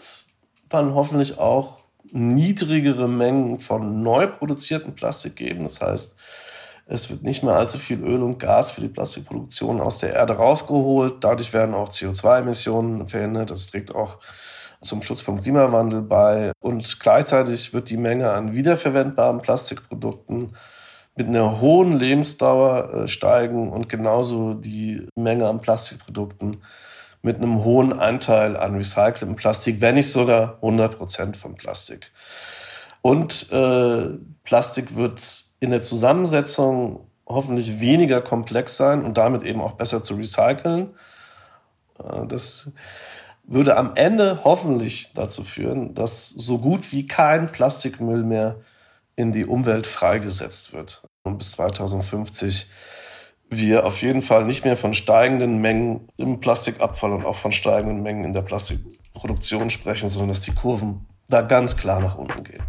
dann 0.69 0.93
hoffentlich 0.93 1.39
auch 1.39 1.79
niedrigere 2.11 3.07
Mengen 3.07 3.57
von 3.57 4.03
neu 4.03 4.27
produzierten 4.27 4.93
Plastik 4.93 5.35
geben. 5.35 5.63
Das 5.63 5.81
heißt, 5.81 6.15
es 6.85 7.09
wird 7.09 7.23
nicht 7.23 7.41
mehr 7.41 7.55
allzu 7.55 7.79
viel 7.79 8.03
Öl 8.03 8.21
und 8.21 8.37
Gas 8.37 8.69
für 8.69 8.81
die 8.81 8.87
Plastikproduktion 8.87 9.81
aus 9.81 9.97
der 9.97 10.13
Erde 10.13 10.33
rausgeholt. 10.35 11.23
Dadurch 11.23 11.53
werden 11.53 11.73
auch 11.73 11.89
CO2-Emissionen 11.89 13.07
verhindert. 13.07 13.49
Das 13.49 13.65
trägt 13.65 13.95
auch 13.95 14.19
zum 14.81 15.01
Schutz 15.01 15.21
vom 15.21 15.41
Klimawandel 15.41 16.01
bei. 16.01 16.51
Und 16.61 16.99
gleichzeitig 16.99 17.73
wird 17.73 17.89
die 17.89 17.97
Menge 17.97 18.31
an 18.31 18.53
wiederverwendbaren 18.53 19.41
Plastikprodukten 19.41 20.55
mit 21.15 21.27
einer 21.27 21.59
hohen 21.59 21.91
Lebensdauer 21.91 22.93
äh, 22.93 23.07
steigen 23.07 23.71
und 23.71 23.89
genauso 23.89 24.53
die 24.53 25.05
Menge 25.15 25.47
an 25.47 25.59
Plastikprodukten 25.59 26.63
mit 27.21 27.37
einem 27.37 27.63
hohen 27.65 27.91
Anteil 27.91 28.55
an 28.55 28.75
recyceltem 28.75 29.35
Plastik, 29.35 29.81
wenn 29.81 29.95
nicht 29.95 30.09
sogar 30.09 30.55
100 30.61 30.97
Prozent 30.97 31.35
von 31.35 31.55
Plastik. 31.55 32.11
Und 33.01 33.51
äh, 33.51 34.07
Plastik 34.43 34.95
wird 34.95 35.43
in 35.59 35.71
der 35.71 35.81
Zusammensetzung 35.81 37.09
hoffentlich 37.25 37.79
weniger 37.79 38.21
komplex 38.21 38.77
sein 38.77 39.03
und 39.03 39.17
damit 39.17 39.43
eben 39.43 39.61
auch 39.61 39.73
besser 39.73 40.01
zu 40.01 40.15
recyceln. 40.15 40.95
Äh, 41.99 42.27
das 42.27 42.71
würde 43.51 43.77
am 43.77 43.95
Ende 43.95 44.41
hoffentlich 44.43 45.13
dazu 45.13 45.43
führen, 45.43 45.95
dass 45.95 46.29
so 46.29 46.59
gut 46.59 46.91
wie 46.91 47.07
kein 47.07 47.51
Plastikmüll 47.51 48.23
mehr 48.23 48.57
in 49.15 49.31
die 49.31 49.45
Umwelt 49.45 49.87
freigesetzt 49.87 50.71
wird. 50.71 51.01
Und 51.23 51.39
bis 51.39 51.51
2050 51.51 52.69
wir 53.49 53.85
auf 53.85 54.03
jeden 54.03 54.21
Fall 54.21 54.45
nicht 54.45 54.63
mehr 54.63 54.77
von 54.77 54.93
steigenden 54.93 55.59
Mengen 55.59 56.07
im 56.17 56.39
Plastikabfall 56.39 57.11
und 57.11 57.25
auch 57.25 57.35
von 57.35 57.51
steigenden 57.51 58.03
Mengen 58.03 58.23
in 58.23 58.33
der 58.33 58.43
Plastikproduktion 58.43 59.71
sprechen, 59.71 60.07
sondern 60.07 60.29
dass 60.29 60.41
die 60.41 60.53
Kurven 60.53 61.07
da 61.27 61.41
ganz 61.41 61.75
klar 61.75 61.99
nach 61.99 62.15
unten 62.15 62.43
gehen. 62.43 62.63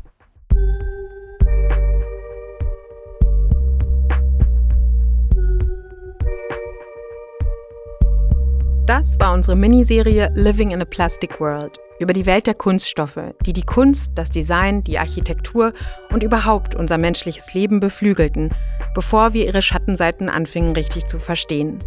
Das 8.91 9.21
war 9.21 9.33
unsere 9.35 9.55
Miniserie 9.55 10.33
Living 10.35 10.73
in 10.73 10.83
a 10.83 10.85
Plastic 10.85 11.39
World 11.39 11.79
über 12.01 12.13
die 12.13 12.27
Welt 12.27 12.49
der 12.49 12.55
Kunststoffe, 12.55 13.21
die 13.47 13.53
die 13.53 13.63
Kunst, 13.63 14.11
das 14.17 14.31
Design, 14.31 14.83
die 14.83 14.99
Architektur 14.99 15.73
und 16.13 16.25
überhaupt 16.25 16.75
unser 16.75 16.99
menschliches 16.99 17.55
Leben 17.55 17.79
beflügelten, 17.79 18.53
bevor 18.93 19.33
wir 19.33 19.47
ihre 19.47 19.63
Schattenseiten 19.63 20.29
anfingen 20.29 20.75
richtig 20.75 21.07
zu 21.07 21.21
verstehen. 21.21 21.79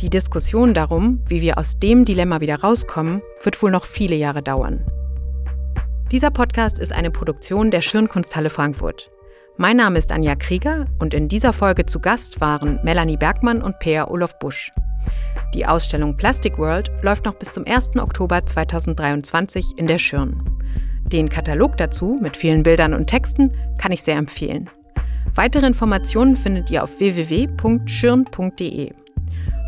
Die 0.00 0.10
Diskussion 0.10 0.74
darum, 0.74 1.22
wie 1.28 1.42
wir 1.42 1.58
aus 1.58 1.78
dem 1.78 2.04
Dilemma 2.04 2.40
wieder 2.40 2.58
rauskommen, 2.58 3.22
wird 3.44 3.62
wohl 3.62 3.70
noch 3.70 3.84
viele 3.84 4.16
Jahre 4.16 4.42
dauern. 4.42 4.84
Dieser 6.10 6.32
Podcast 6.32 6.80
ist 6.80 6.90
eine 6.90 7.12
Produktion 7.12 7.70
der 7.70 7.82
Schirnkunsthalle 7.82 8.50
Frankfurt. 8.50 9.12
Mein 9.58 9.78
Name 9.78 9.98
ist 9.98 10.12
Anja 10.12 10.34
Krieger 10.34 10.84
und 10.98 11.14
in 11.14 11.28
dieser 11.28 11.54
Folge 11.54 11.86
zu 11.86 11.98
Gast 11.98 12.42
waren 12.42 12.78
Melanie 12.82 13.16
Bergmann 13.16 13.62
und 13.62 13.78
Peer 13.78 14.10
Olof 14.10 14.38
Busch. 14.38 14.70
Die 15.54 15.64
Ausstellung 15.64 16.14
Plastic 16.14 16.58
World 16.58 16.90
läuft 17.00 17.24
noch 17.24 17.36
bis 17.36 17.52
zum 17.52 17.64
1. 17.66 17.96
Oktober 17.96 18.44
2023 18.44 19.78
in 19.78 19.86
der 19.86 19.96
Schirn. 19.96 20.44
Den 21.04 21.30
Katalog 21.30 21.78
dazu 21.78 22.18
mit 22.20 22.36
vielen 22.36 22.64
Bildern 22.64 22.92
und 22.92 23.06
Texten 23.06 23.50
kann 23.78 23.92
ich 23.92 24.02
sehr 24.02 24.16
empfehlen. 24.16 24.68
Weitere 25.34 25.66
Informationen 25.66 26.36
findet 26.36 26.70
ihr 26.70 26.84
auf 26.84 26.98
www.schirn.de. 26.98 28.92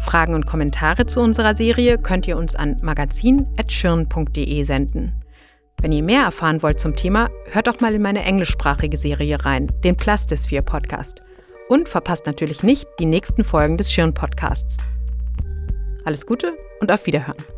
Fragen 0.00 0.34
und 0.34 0.44
Kommentare 0.46 1.06
zu 1.06 1.20
unserer 1.20 1.54
Serie 1.54 1.96
könnt 1.96 2.28
ihr 2.28 2.36
uns 2.36 2.54
an 2.54 2.76
magazin.schirn.de 2.82 4.64
senden. 4.64 5.14
Wenn 5.80 5.92
ihr 5.92 6.04
mehr 6.04 6.22
erfahren 6.22 6.62
wollt 6.62 6.80
zum 6.80 6.96
Thema, 6.96 7.30
hört 7.50 7.68
doch 7.68 7.80
mal 7.80 7.94
in 7.94 8.02
meine 8.02 8.24
englischsprachige 8.24 8.96
Serie 8.96 9.44
rein, 9.44 9.68
den 9.84 9.96
Plastisphere 9.96 10.62
Podcast. 10.62 11.22
Und 11.68 11.88
verpasst 11.88 12.26
natürlich 12.26 12.62
nicht 12.62 12.88
die 12.98 13.06
nächsten 13.06 13.44
Folgen 13.44 13.76
des 13.76 13.92
Schirn 13.92 14.12
Podcasts. 14.12 14.78
Alles 16.04 16.26
Gute 16.26 16.52
und 16.80 16.90
auf 16.90 17.06
Wiederhören. 17.06 17.57